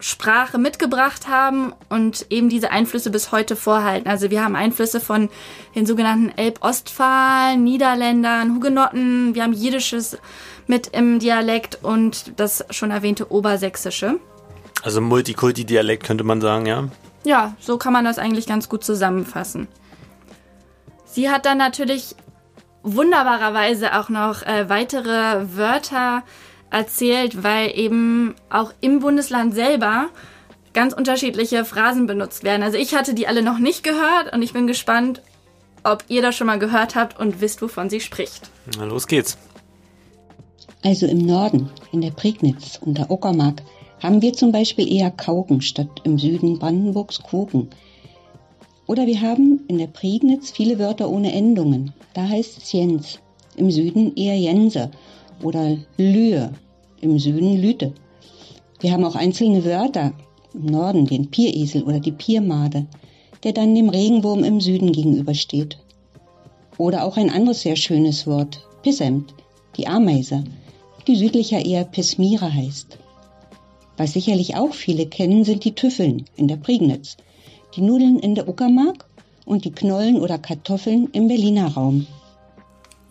Sprache 0.00 0.58
mitgebracht 0.58 1.28
haben 1.28 1.72
und 1.88 2.26
eben 2.30 2.48
diese 2.48 2.70
Einflüsse 2.70 3.10
bis 3.10 3.32
heute 3.32 3.54
vorhalten. 3.54 4.08
Also 4.08 4.30
wir 4.30 4.42
haben 4.42 4.56
Einflüsse 4.56 4.98
von 4.98 5.28
den 5.74 5.86
sogenannten 5.86 6.30
Elb-Ostfalen, 6.36 7.62
Niederländern, 7.62 8.54
Hugenotten, 8.54 9.34
wir 9.34 9.42
haben 9.42 9.52
Jiddisches 9.52 10.18
mit 10.66 10.88
im 10.88 11.18
Dialekt 11.18 11.78
und 11.82 12.32
das 12.40 12.64
schon 12.70 12.90
erwähnte 12.90 13.30
Obersächsische. 13.30 14.18
Also 14.82 15.00
Multikulti-Dialekt 15.00 16.04
könnte 16.04 16.24
man 16.24 16.40
sagen, 16.40 16.66
ja? 16.66 16.88
Ja, 17.24 17.54
so 17.60 17.76
kann 17.76 17.92
man 17.92 18.04
das 18.04 18.18
eigentlich 18.18 18.46
ganz 18.46 18.68
gut 18.68 18.82
zusammenfassen. 18.82 19.68
Sie 21.04 21.28
hat 21.28 21.44
dann 21.44 21.58
natürlich 21.58 22.14
wunderbarerweise 22.82 23.98
auch 23.98 24.08
noch 24.08 24.42
äh, 24.42 24.68
weitere 24.70 25.56
Wörter 25.56 26.22
erzählt, 26.70 27.42
weil 27.42 27.76
eben 27.76 28.34
auch 28.48 28.72
im 28.80 29.00
Bundesland 29.00 29.54
selber 29.54 30.08
ganz 30.72 30.92
unterschiedliche 30.92 31.64
Phrasen 31.64 32.06
benutzt 32.06 32.44
werden. 32.44 32.62
Also 32.62 32.78
ich 32.78 32.94
hatte 32.94 33.14
die 33.14 33.26
alle 33.26 33.42
noch 33.42 33.58
nicht 33.58 33.82
gehört 33.82 34.32
und 34.32 34.42
ich 34.42 34.52
bin 34.52 34.66
gespannt, 34.66 35.20
ob 35.82 36.04
ihr 36.08 36.22
das 36.22 36.36
schon 36.36 36.46
mal 36.46 36.58
gehört 36.58 36.94
habt 36.94 37.18
und 37.18 37.40
wisst, 37.40 37.62
wovon 37.62 37.90
sie 37.90 38.00
spricht. 38.00 38.50
Na, 38.76 38.84
los 38.84 39.06
geht's. 39.06 39.36
Also 40.82 41.06
im 41.06 41.18
Norden, 41.18 41.70
in 41.92 42.00
der 42.00 42.10
Prignitz 42.10 42.78
und 42.80 42.96
der 42.96 43.10
Uckermark, 43.10 43.62
haben 44.02 44.22
wir 44.22 44.32
zum 44.32 44.52
Beispiel 44.52 44.90
eher 44.90 45.10
Kauken 45.10 45.60
statt 45.60 45.88
im 46.04 46.18
Süden 46.18 46.58
Brandenburgs 46.58 47.22
Koken. 47.22 47.68
Oder 48.86 49.06
wir 49.06 49.20
haben 49.20 49.60
in 49.68 49.78
der 49.78 49.88
Prignitz 49.88 50.50
viele 50.50 50.78
Wörter 50.78 51.10
ohne 51.10 51.32
Endungen. 51.32 51.92
Da 52.14 52.26
heißt 52.28 52.58
es 52.58 52.72
Jens. 52.72 53.18
Im 53.56 53.70
Süden 53.70 54.16
eher 54.16 54.38
Jense 54.38 54.90
oder 55.42 55.76
Lühe. 55.96 56.52
Im 57.00 57.18
Süden 57.18 57.60
Lüte. 57.60 57.94
Wir 58.80 58.92
haben 58.92 59.04
auch 59.04 59.14
einzelne 59.14 59.64
Wörter. 59.64 60.12
Im 60.52 60.66
Norden 60.66 61.06
den 61.06 61.30
Pieresel 61.30 61.84
oder 61.84 62.00
die 62.00 62.12
Piermade, 62.12 62.86
der 63.44 63.52
dann 63.52 63.74
dem 63.74 63.88
Regenwurm 63.88 64.44
im 64.44 64.60
Süden 64.60 64.92
gegenübersteht. 64.92 65.78
Oder 66.76 67.04
auch 67.04 67.16
ein 67.16 67.30
anderes 67.30 67.62
sehr 67.62 67.76
schönes 67.76 68.26
Wort, 68.26 68.66
Pissemt, 68.82 69.34
die 69.76 69.86
Ameise, 69.86 70.44
die 71.06 71.16
südlicher 71.16 71.64
eher 71.64 71.84
Pismira 71.84 72.52
heißt. 72.52 72.98
Was 73.96 74.14
sicherlich 74.14 74.56
auch 74.56 74.72
viele 74.72 75.06
kennen, 75.06 75.44
sind 75.44 75.64
die 75.64 75.74
Tüffeln 75.74 76.24
in 76.36 76.48
der 76.48 76.56
Prignitz, 76.56 77.16
die 77.76 77.82
Nudeln 77.82 78.18
in 78.18 78.34
der 78.34 78.48
Uckermark 78.48 79.06
und 79.44 79.64
die 79.64 79.72
Knollen 79.72 80.18
oder 80.20 80.38
Kartoffeln 80.38 81.08
im 81.12 81.28
Berliner 81.28 81.68
Raum. 81.74 82.06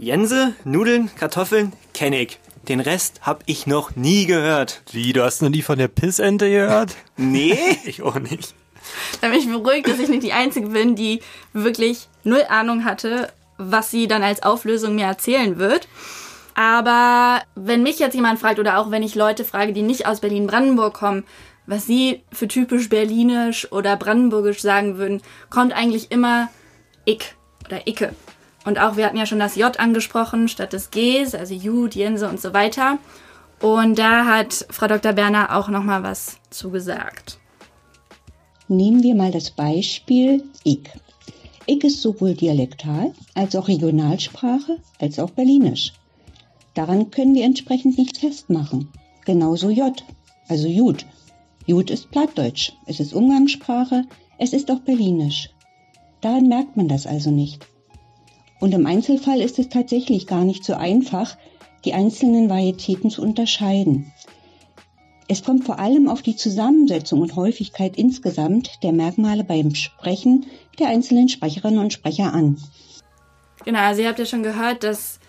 Jense, 0.02 0.54
Nudeln, 0.64 1.12
Kartoffeln, 1.18 1.74
kenne 1.94 2.22
ich. 2.22 2.40
Den 2.70 2.80
Rest 2.80 3.20
hab 3.24 3.44
ich 3.48 3.68
noch 3.68 3.98
nie 3.98 4.26
gehört. 4.26 4.82
Wie, 4.94 5.12
du 5.12 5.26
hast 5.26 5.42
noch 5.42 5.50
nie 5.50 5.62
von 5.62 5.78
der 5.78 5.90
Pissente 5.90 6.50
gehört? 6.50 6.96
Nee? 7.18 7.58
Ich 7.86 8.02
auch 8.02 8.18
nicht. 8.18 8.56
Da 9.20 9.28
bin 9.28 9.40
ich 9.40 9.52
beruhigt, 9.52 9.90
dass 9.90 10.00
ich 10.00 10.08
nicht 10.08 10.24
die 10.24 10.32
Einzige 10.32 10.70
bin, 10.70 10.96
die 10.96 11.20
wirklich 11.52 12.08
null 12.24 12.44
Ahnung 12.48 12.86
hatte, 12.86 13.30
was 13.58 13.92
sie 13.92 14.08
dann 14.08 14.24
als 14.24 14.42
Auflösung 14.42 14.96
mir 14.96 15.06
erzählen 15.06 15.60
wird. 15.60 15.90
Aber 16.56 17.42
wenn 17.56 17.84
mich 17.84 18.00
jetzt 18.00 18.16
jemand 18.16 18.40
fragt 18.40 18.60
oder 18.60 18.78
auch 18.78 18.92
wenn 18.92 19.04
ich 19.04 19.16
Leute 19.16 19.44
frage, 19.44 19.74
die 19.74 19.82
nicht 19.82 20.06
aus 20.08 20.22
Berlin-Brandenburg 20.22 20.94
kommen, 20.94 21.26
was 21.68 21.86
sie 21.86 22.24
für 22.32 22.48
typisch 22.48 22.88
berlinisch 22.88 23.70
oder 23.74 23.98
brandenburgisch 23.98 24.62
sagen 24.62 24.98
würden, 24.98 25.22
kommt 25.50 25.74
eigentlich 25.74 26.10
immer 26.10 26.48
ich 27.04 27.36
oder 27.66 27.86
Icke. 27.86 28.16
Und 28.66 28.80
auch, 28.80 28.98
wir 28.98 29.06
hatten 29.06 29.18
ja 29.18 29.26
schon 29.26 29.40
das 29.40 29.56
J 29.56 29.80
angesprochen, 29.80 30.48
statt 30.48 30.74
des 30.74 30.92
Gs, 30.92 31.34
also 31.36 31.54
Jud, 31.54 31.96
Jense 31.96 32.28
und 32.28 32.42
so 32.42 32.54
weiter. 32.54 32.98
Und 33.62 34.00
da 34.00 34.26
hat 34.26 34.66
Frau 34.70 34.88
Dr. 34.88 35.14
Berner 35.14 35.56
auch 35.56 35.70
nochmal 35.70 36.04
was 36.04 36.38
zugesagt. 36.50 37.40
Nehmen 38.68 39.04
wir 39.04 39.16
mal 39.16 39.32
das 39.32 39.52
Beispiel 39.52 40.44
ich. 40.64 40.90
Ich 41.66 41.84
ist 41.84 42.02
sowohl 42.02 42.34
dialektal 42.34 43.14
als 43.36 43.56
auch 43.56 43.68
Regionalsprache 43.68 44.78
als 45.00 45.20
auch 45.20 45.32
Berlinisch. 45.32 45.94
Daran 46.74 47.12
können 47.12 47.36
wir 47.36 47.46
entsprechend 47.46 47.98
nichts 47.98 48.20
festmachen. 48.20 48.90
Genauso 49.26 49.70
J, 49.70 50.04
also 50.48 50.68
Jud. 50.68 51.06
Jud 51.66 51.92
ist 51.92 52.10
Plattdeutsch, 52.10 52.72
es 52.86 53.00
ist 53.00 53.14
Umgangssprache, 53.14 54.06
es 54.38 54.54
ist 54.54 54.72
auch 54.72 54.80
Berlinisch. 54.80 55.50
Daran 56.22 56.48
merkt 56.48 56.78
man 56.78 56.88
das 56.88 57.06
also 57.06 57.30
nicht. 57.30 57.68
Und 58.60 58.74
im 58.74 58.86
Einzelfall 58.86 59.42
ist 59.42 59.60
es 59.60 59.70
tatsächlich 59.70 60.28
gar 60.28 60.44
nicht 60.44 60.64
so 60.64 60.74
einfach, 60.74 61.38
die 61.86 61.94
einzelnen 61.94 62.50
Varietäten 62.50 63.10
zu 63.10 63.22
unterscheiden. 63.22 64.12
Es 65.28 65.44
kommt 65.44 65.64
vor 65.64 65.80
allem 65.80 66.10
auf 66.10 66.22
die 66.24 66.36
Zusammensetzung 66.36 67.22
und 67.22 67.36
Häufigkeit 67.36 67.96
insgesamt 67.98 68.84
der 68.84 68.92
Merkmale 68.92 69.44
beim 69.44 69.76
Sprechen 69.76 70.48
der 70.80 70.88
einzelnen 70.88 71.30
Sprecherinnen 71.30 71.80
und 71.80 71.94
Sprecher 71.94 72.34
an. 72.34 72.58
Genau, 73.64 73.80
also 73.80 74.02
ihr 74.02 74.08
habt 74.08 74.20
ja 74.20 74.26
schon 74.26 74.44
gehört, 74.44 74.84
dass 74.84 75.20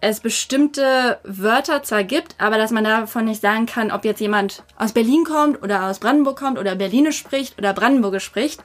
es 0.00 0.20
bestimmte 0.20 1.18
Wörter 1.24 1.82
zwar 1.82 2.04
gibt, 2.04 2.34
aber 2.38 2.56
dass 2.56 2.70
man 2.70 2.84
davon 2.84 3.26
nicht 3.26 3.42
sagen 3.42 3.66
kann, 3.66 3.90
ob 3.90 4.04
jetzt 4.04 4.20
jemand 4.20 4.62
aus 4.76 4.92
Berlin 4.92 5.24
kommt 5.24 5.62
oder 5.62 5.90
aus 5.90 5.98
Brandenburg 5.98 6.38
kommt 6.38 6.58
oder 6.58 6.74
Berlinisch 6.74 7.18
spricht 7.18 7.58
oder 7.58 7.74
Brandenburgisch 7.74 8.24
spricht. 8.24 8.62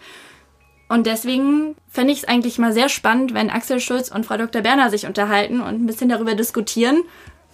Und 0.88 1.08
deswegen 1.08 1.75
fände 1.88 2.13
ich 2.13 2.20
es 2.20 2.27
eigentlich 2.27 2.60
mal 2.60 2.74
sehr 2.74 2.89
spannend, 2.89 3.34
wenn 3.34 3.50
Axel 3.50 3.80
Schulz 3.80 4.10
und 4.10 4.25
Frau 4.25 4.38
Dr. 4.38 4.62
Berner 4.62 4.89
sich 4.89 5.08
unterhalten 5.08 5.62
und 5.62 5.81
ein 5.81 5.86
bisschen 5.88 6.09
darüber 6.09 6.36
diskutieren, 6.36 7.01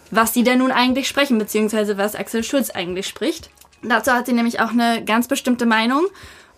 was 0.10 0.34
sie 0.34 0.44
denn 0.44 0.60
nun 0.60 0.72
eigentlich 0.72 1.08
sprechen, 1.08 1.38
beziehungsweise 1.38 1.98
was 1.98 2.16
Axel 2.16 2.44
Schulz 2.44 2.70
eigentlich 2.70 3.08
spricht. 3.08 3.50
Dazu 3.84 4.12
hat 4.12 4.26
sie 4.26 4.34
nämlich 4.34 4.60
auch 4.60 4.72
eine 4.72 5.04
ganz 5.06 5.28
bestimmte 5.28 5.66
Meinung 5.66 6.04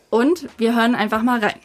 und 0.09 0.47
wir 0.57 0.75
hören 0.75 0.95
einfach 0.95 1.21
mal 1.21 1.39
rein. 1.39 1.59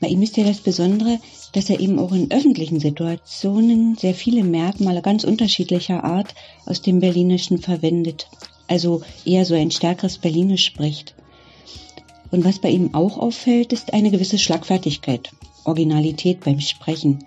Bei 0.00 0.08
ihm 0.08 0.22
ist 0.22 0.38
ja 0.38 0.44
das 0.44 0.60
Besondere, 0.60 1.18
dass 1.52 1.68
er 1.68 1.78
eben 1.78 1.98
auch 1.98 2.12
in 2.12 2.30
öffentlichen 2.30 2.80
Situationen 2.80 3.96
sehr 3.96 4.14
viele 4.14 4.42
Merkmale 4.44 5.02
ganz 5.02 5.24
unterschiedlicher 5.24 6.04
Art 6.04 6.34
aus 6.64 6.80
dem 6.80 7.00
Berlinischen 7.00 7.58
verwendet. 7.58 8.28
Also 8.66 9.02
eher 9.26 9.44
so 9.44 9.54
ein 9.54 9.70
stärkeres 9.70 10.16
Berlinisch 10.16 10.64
spricht. 10.64 11.14
Und 12.30 12.44
was 12.44 12.58
bei 12.58 12.70
ihm 12.70 12.94
auch 12.94 13.18
auffällt, 13.18 13.72
ist 13.72 13.92
eine 13.92 14.10
gewisse 14.10 14.38
Schlagfertigkeit, 14.38 15.30
Originalität 15.64 16.40
beim 16.44 16.60
Sprechen. 16.60 17.24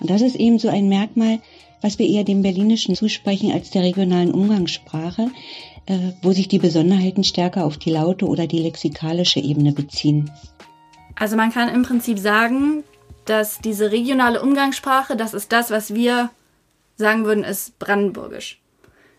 Und 0.00 0.10
das 0.10 0.22
ist 0.22 0.36
eben 0.36 0.58
so 0.58 0.68
ein 0.68 0.88
Merkmal, 0.88 1.40
was 1.80 1.98
wir 1.98 2.08
eher 2.08 2.24
dem 2.24 2.42
Berlinischen 2.42 2.94
zusprechen 2.94 3.52
als 3.52 3.70
der 3.70 3.82
regionalen 3.82 4.32
Umgangssprache, 4.32 5.30
äh, 5.86 6.12
wo 6.22 6.32
sich 6.32 6.48
die 6.48 6.58
Besonderheiten 6.58 7.24
stärker 7.24 7.64
auf 7.64 7.76
die 7.76 7.90
laute 7.90 8.26
oder 8.26 8.46
die 8.46 8.60
lexikalische 8.60 9.40
Ebene 9.40 9.72
beziehen. 9.72 10.30
Also 11.14 11.36
man 11.36 11.52
kann 11.52 11.68
im 11.68 11.82
Prinzip 11.82 12.18
sagen, 12.18 12.84
dass 13.24 13.58
diese 13.58 13.90
regionale 13.90 14.40
Umgangssprache, 14.40 15.16
das 15.16 15.34
ist 15.34 15.52
das, 15.52 15.70
was 15.70 15.94
wir 15.94 16.30
sagen 16.96 17.24
würden, 17.24 17.44
ist 17.44 17.78
brandenburgisch. 17.78 18.60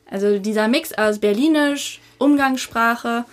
Also 0.09 0.39
dieser 0.39 0.67
Mix 0.67 0.93
aus 0.93 1.19
Berlinisch, 1.19 1.99
Umgangssprache 2.17 3.25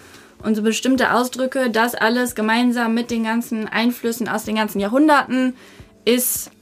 und 0.47 0.55
so 0.55 0.63
bestimmte 0.63 1.13
Ausdrücke, 1.13 1.71
das 1.71 1.95
alles 1.95 2.37
gemeinsam 2.37 2.95
mit 2.95 3.11
den 3.11 3.25
ganzen 3.25 3.67
Einflüssen 3.67 4.29
aus 4.29 4.45
den 4.45 4.55
ganzen 4.55 4.79
Jahrhunderten 4.79 5.55
ist, 6.05 6.53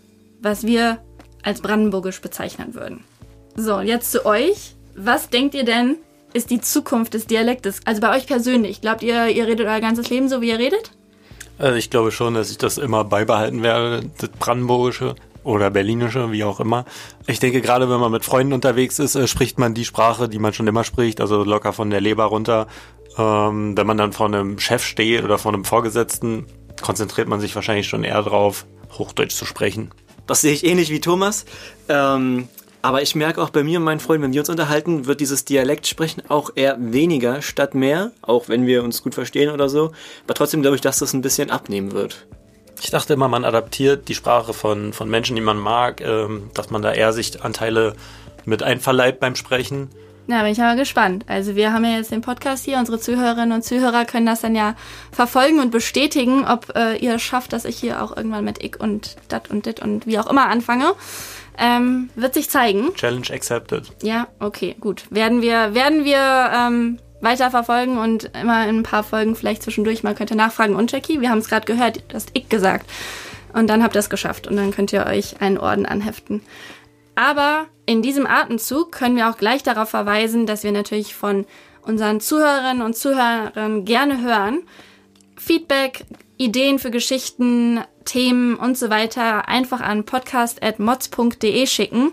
was 0.40 0.66
wir 0.66 0.98
als 1.42 1.60
brandenburgisch 1.60 2.22
bezeichnen 2.22 2.74
würden. 2.74 3.04
So, 3.56 3.80
jetzt 3.80 4.10
zu 4.10 4.24
euch. 4.24 4.74
Was 4.96 5.28
denkt 5.28 5.54
ihr 5.54 5.64
denn, 5.64 5.96
ist 6.32 6.50
die 6.50 6.62
Zukunft 6.62 7.12
des 7.12 7.26
Dialektes? 7.26 7.80
Also 7.84 8.00
bei 8.00 8.16
euch 8.16 8.26
persönlich. 8.26 8.80
Glaubt 8.80 9.02
ihr, 9.02 9.28
ihr 9.28 9.46
redet 9.46 9.66
euer 9.66 9.80
ganzes 9.80 10.08
Leben 10.08 10.28
so, 10.28 10.40
wie 10.40 10.48
ihr 10.48 10.58
redet? 10.58 10.90
Also 11.58 11.76
ich 11.76 11.90
glaube 11.90 12.10
schon, 12.10 12.34
dass 12.34 12.50
ich 12.50 12.58
das 12.58 12.78
immer 12.78 13.04
beibehalten 13.04 13.62
werde, 13.62 14.10
das 14.18 14.30
Brandenburgische 14.30 15.14
oder 15.44 15.70
Berlinische, 15.70 16.32
wie 16.32 16.42
auch 16.42 16.58
immer. 16.58 16.86
Ich 17.26 17.38
denke, 17.38 17.60
gerade 17.60 17.90
wenn 17.90 18.00
man 18.00 18.10
mit 18.10 18.24
Freunden 18.24 18.54
unterwegs 18.54 18.98
ist, 18.98 19.14
äh, 19.14 19.28
spricht 19.28 19.58
man 19.58 19.74
die 19.74 19.84
Sprache, 19.84 20.28
die 20.28 20.38
man 20.38 20.54
schon 20.54 20.66
immer 20.66 20.84
spricht, 20.84 21.20
also 21.20 21.44
locker 21.44 21.74
von 21.74 21.90
der 21.90 22.00
Leber 22.00 22.24
runter. 22.24 22.66
Ähm, 23.16 23.76
wenn 23.76 23.86
man 23.86 23.96
dann 23.96 24.12
vor 24.12 24.26
einem 24.26 24.58
Chef 24.58 24.84
steht 24.84 25.24
oder 25.24 25.38
vor 25.38 25.52
einem 25.52 25.64
Vorgesetzten, 25.64 26.46
konzentriert 26.82 27.28
man 27.28 27.40
sich 27.40 27.54
wahrscheinlich 27.54 27.86
schon 27.86 28.04
eher 28.04 28.22
drauf, 28.22 28.66
Hochdeutsch 28.92 29.34
zu 29.34 29.44
sprechen. 29.44 29.90
Das 30.26 30.40
sehe 30.40 30.52
ich 30.52 30.64
ähnlich 30.64 30.90
wie 30.90 31.00
Thomas. 31.00 31.44
Ähm, 31.88 32.48
aber 32.82 33.00
ich 33.00 33.14
merke 33.14 33.42
auch 33.42 33.48
bei 33.48 33.62
mir 33.62 33.78
und 33.78 33.84
meinen 33.84 34.00
Freunden, 34.00 34.24
wenn 34.24 34.32
wir 34.34 34.42
uns 34.42 34.50
unterhalten, 34.50 35.06
wird 35.06 35.20
dieses 35.20 35.46
Dialektsprechen 35.46 36.24
auch 36.28 36.50
eher 36.54 36.76
weniger 36.78 37.40
statt 37.40 37.74
mehr, 37.74 38.12
auch 38.20 38.50
wenn 38.50 38.66
wir 38.66 38.84
uns 38.84 39.02
gut 39.02 39.14
verstehen 39.14 39.50
oder 39.50 39.70
so. 39.70 39.92
Aber 40.24 40.34
trotzdem 40.34 40.60
glaube 40.60 40.76
ich, 40.76 40.82
dass 40.82 40.98
das 40.98 41.14
ein 41.14 41.22
bisschen 41.22 41.50
abnehmen 41.50 41.92
wird. 41.92 42.26
Ich 42.82 42.90
dachte 42.90 43.14
immer, 43.14 43.28
man 43.28 43.46
adaptiert 43.46 44.08
die 44.08 44.14
Sprache 44.14 44.52
von, 44.52 44.92
von 44.92 45.08
Menschen, 45.08 45.36
die 45.36 45.40
man 45.40 45.56
mag, 45.56 46.02
ähm, 46.02 46.50
dass 46.52 46.68
man 46.68 46.82
da 46.82 46.92
eher 46.92 47.14
sich 47.14 47.42
Anteile 47.42 47.94
mit 48.44 48.62
einverleibt 48.62 49.20
beim 49.20 49.36
Sprechen. 49.36 49.88
Na, 50.26 50.42
bin 50.42 50.52
ich 50.52 50.62
aber 50.62 50.76
gespannt. 50.76 51.24
Also 51.28 51.54
wir 51.54 51.72
haben 51.72 51.84
ja 51.84 51.98
jetzt 51.98 52.10
den 52.10 52.22
Podcast 52.22 52.64
hier, 52.64 52.78
unsere 52.78 52.98
Zuhörerinnen 52.98 53.52
und 53.52 53.62
Zuhörer 53.62 54.06
können 54.06 54.24
das 54.24 54.40
dann 54.40 54.54
ja 54.54 54.74
verfolgen 55.12 55.60
und 55.60 55.70
bestätigen, 55.70 56.46
ob 56.46 56.74
äh, 56.74 56.96
ihr 56.96 57.18
schafft, 57.18 57.52
dass 57.52 57.66
ich 57.66 57.76
hier 57.76 58.02
auch 58.02 58.16
irgendwann 58.16 58.44
mit 58.44 58.62
ich 58.62 58.80
und 58.80 59.16
dat 59.28 59.50
und 59.50 59.66
dit 59.66 59.80
und 59.80 60.06
wie 60.06 60.18
auch 60.18 60.26
immer 60.26 60.48
anfange. 60.48 60.94
Ähm, 61.58 62.10
wird 62.14 62.34
sich 62.34 62.48
zeigen. 62.48 62.94
Challenge 62.94 63.30
accepted. 63.30 63.92
Ja, 64.02 64.26
okay, 64.40 64.74
gut. 64.80 65.04
Werden 65.10 65.42
wir, 65.42 65.74
werden 65.74 66.04
wir 66.04 66.18
ähm, 66.18 66.98
weiter 67.20 67.50
verfolgen 67.50 67.98
und 67.98 68.30
immer 68.40 68.66
in 68.66 68.78
ein 68.78 68.82
paar 68.82 69.04
Folgen 69.04 69.36
vielleicht 69.36 69.62
zwischendurch 69.62 70.02
mal 70.02 70.14
könnt 70.14 70.30
ihr 70.30 70.36
nachfragen. 70.36 70.74
Und 70.74 70.90
Jackie, 70.90 71.20
wir 71.20 71.30
haben 71.30 71.38
es 71.38 71.48
gerade 71.48 71.66
gehört, 71.66 72.02
du 72.08 72.14
hast 72.14 72.30
ich 72.32 72.48
gesagt. 72.48 72.90
Und 73.52 73.68
dann 73.68 73.84
habt 73.84 73.94
ihr 73.94 74.00
es 74.00 74.10
geschafft 74.10 74.46
und 74.48 74.56
dann 74.56 74.72
könnt 74.72 74.92
ihr 74.92 75.06
euch 75.06 75.40
einen 75.40 75.58
Orden 75.58 75.86
anheften. 75.86 76.42
Aber 77.14 77.66
in 77.86 78.02
diesem 78.02 78.26
Atemzug 78.26 78.92
können 78.92 79.16
wir 79.16 79.30
auch 79.30 79.36
gleich 79.36 79.62
darauf 79.62 79.90
verweisen, 79.90 80.46
dass 80.46 80.62
wir 80.64 80.72
natürlich 80.72 81.14
von 81.14 81.46
unseren 81.82 82.20
Zuhörerinnen 82.20 82.82
und 82.82 82.96
Zuhörern 82.96 83.84
gerne 83.84 84.22
hören. 84.22 84.62
Feedback, 85.36 86.06
Ideen 86.38 86.78
für 86.78 86.90
Geschichten, 86.90 87.80
Themen 88.04 88.56
und 88.56 88.76
so 88.78 88.90
weiter 88.90 89.48
einfach 89.48 89.80
an 89.80 90.04
podcast.mods.de 90.04 91.66
schicken 91.66 92.12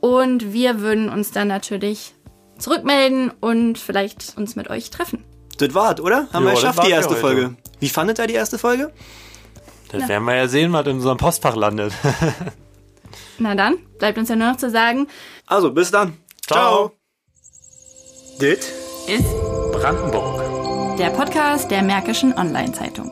und 0.00 0.52
wir 0.52 0.80
würden 0.80 1.08
uns 1.08 1.30
dann 1.30 1.48
natürlich 1.48 2.14
zurückmelden 2.58 3.30
und 3.40 3.78
vielleicht 3.78 4.34
uns 4.36 4.56
mit 4.56 4.70
euch 4.70 4.90
treffen. 4.90 5.24
Das 5.58 5.74
war's, 5.74 6.00
oder? 6.00 6.28
Haben 6.32 6.44
Ja, 6.44 6.50
wir 6.50 6.54
geschafft, 6.54 6.86
die 6.86 6.90
erste. 6.90 7.16
Folge. 7.16 7.56
Wie 7.80 7.88
fandet 7.88 8.18
ihr 8.18 8.26
die 8.26 8.34
erste 8.34 8.58
Folge? 8.58 8.92
Das 9.92 10.08
werden 10.08 10.24
wir 10.24 10.36
ja 10.36 10.48
sehen, 10.48 10.72
was 10.72 10.86
in 10.86 10.96
unserem 10.96 11.18
Postfach 11.18 11.56
landet. 11.56 11.92
Na 13.42 13.54
dann, 13.54 13.78
bleibt 13.98 14.18
uns 14.18 14.28
ja 14.28 14.36
nur 14.36 14.50
noch 14.50 14.56
zu 14.58 14.68
sagen, 14.70 15.06
Also, 15.46 15.72
bis 15.72 15.90
dann. 15.90 16.16
Ciao. 16.46 16.92
Dit 18.40 18.60
ist 19.06 19.24
Brandenburg. 19.72 20.96
der 20.98 21.08
Podcast 21.10 21.70
der 21.70 21.82
Märkischen 21.82 22.34
Online-Zeitung. 22.36 23.10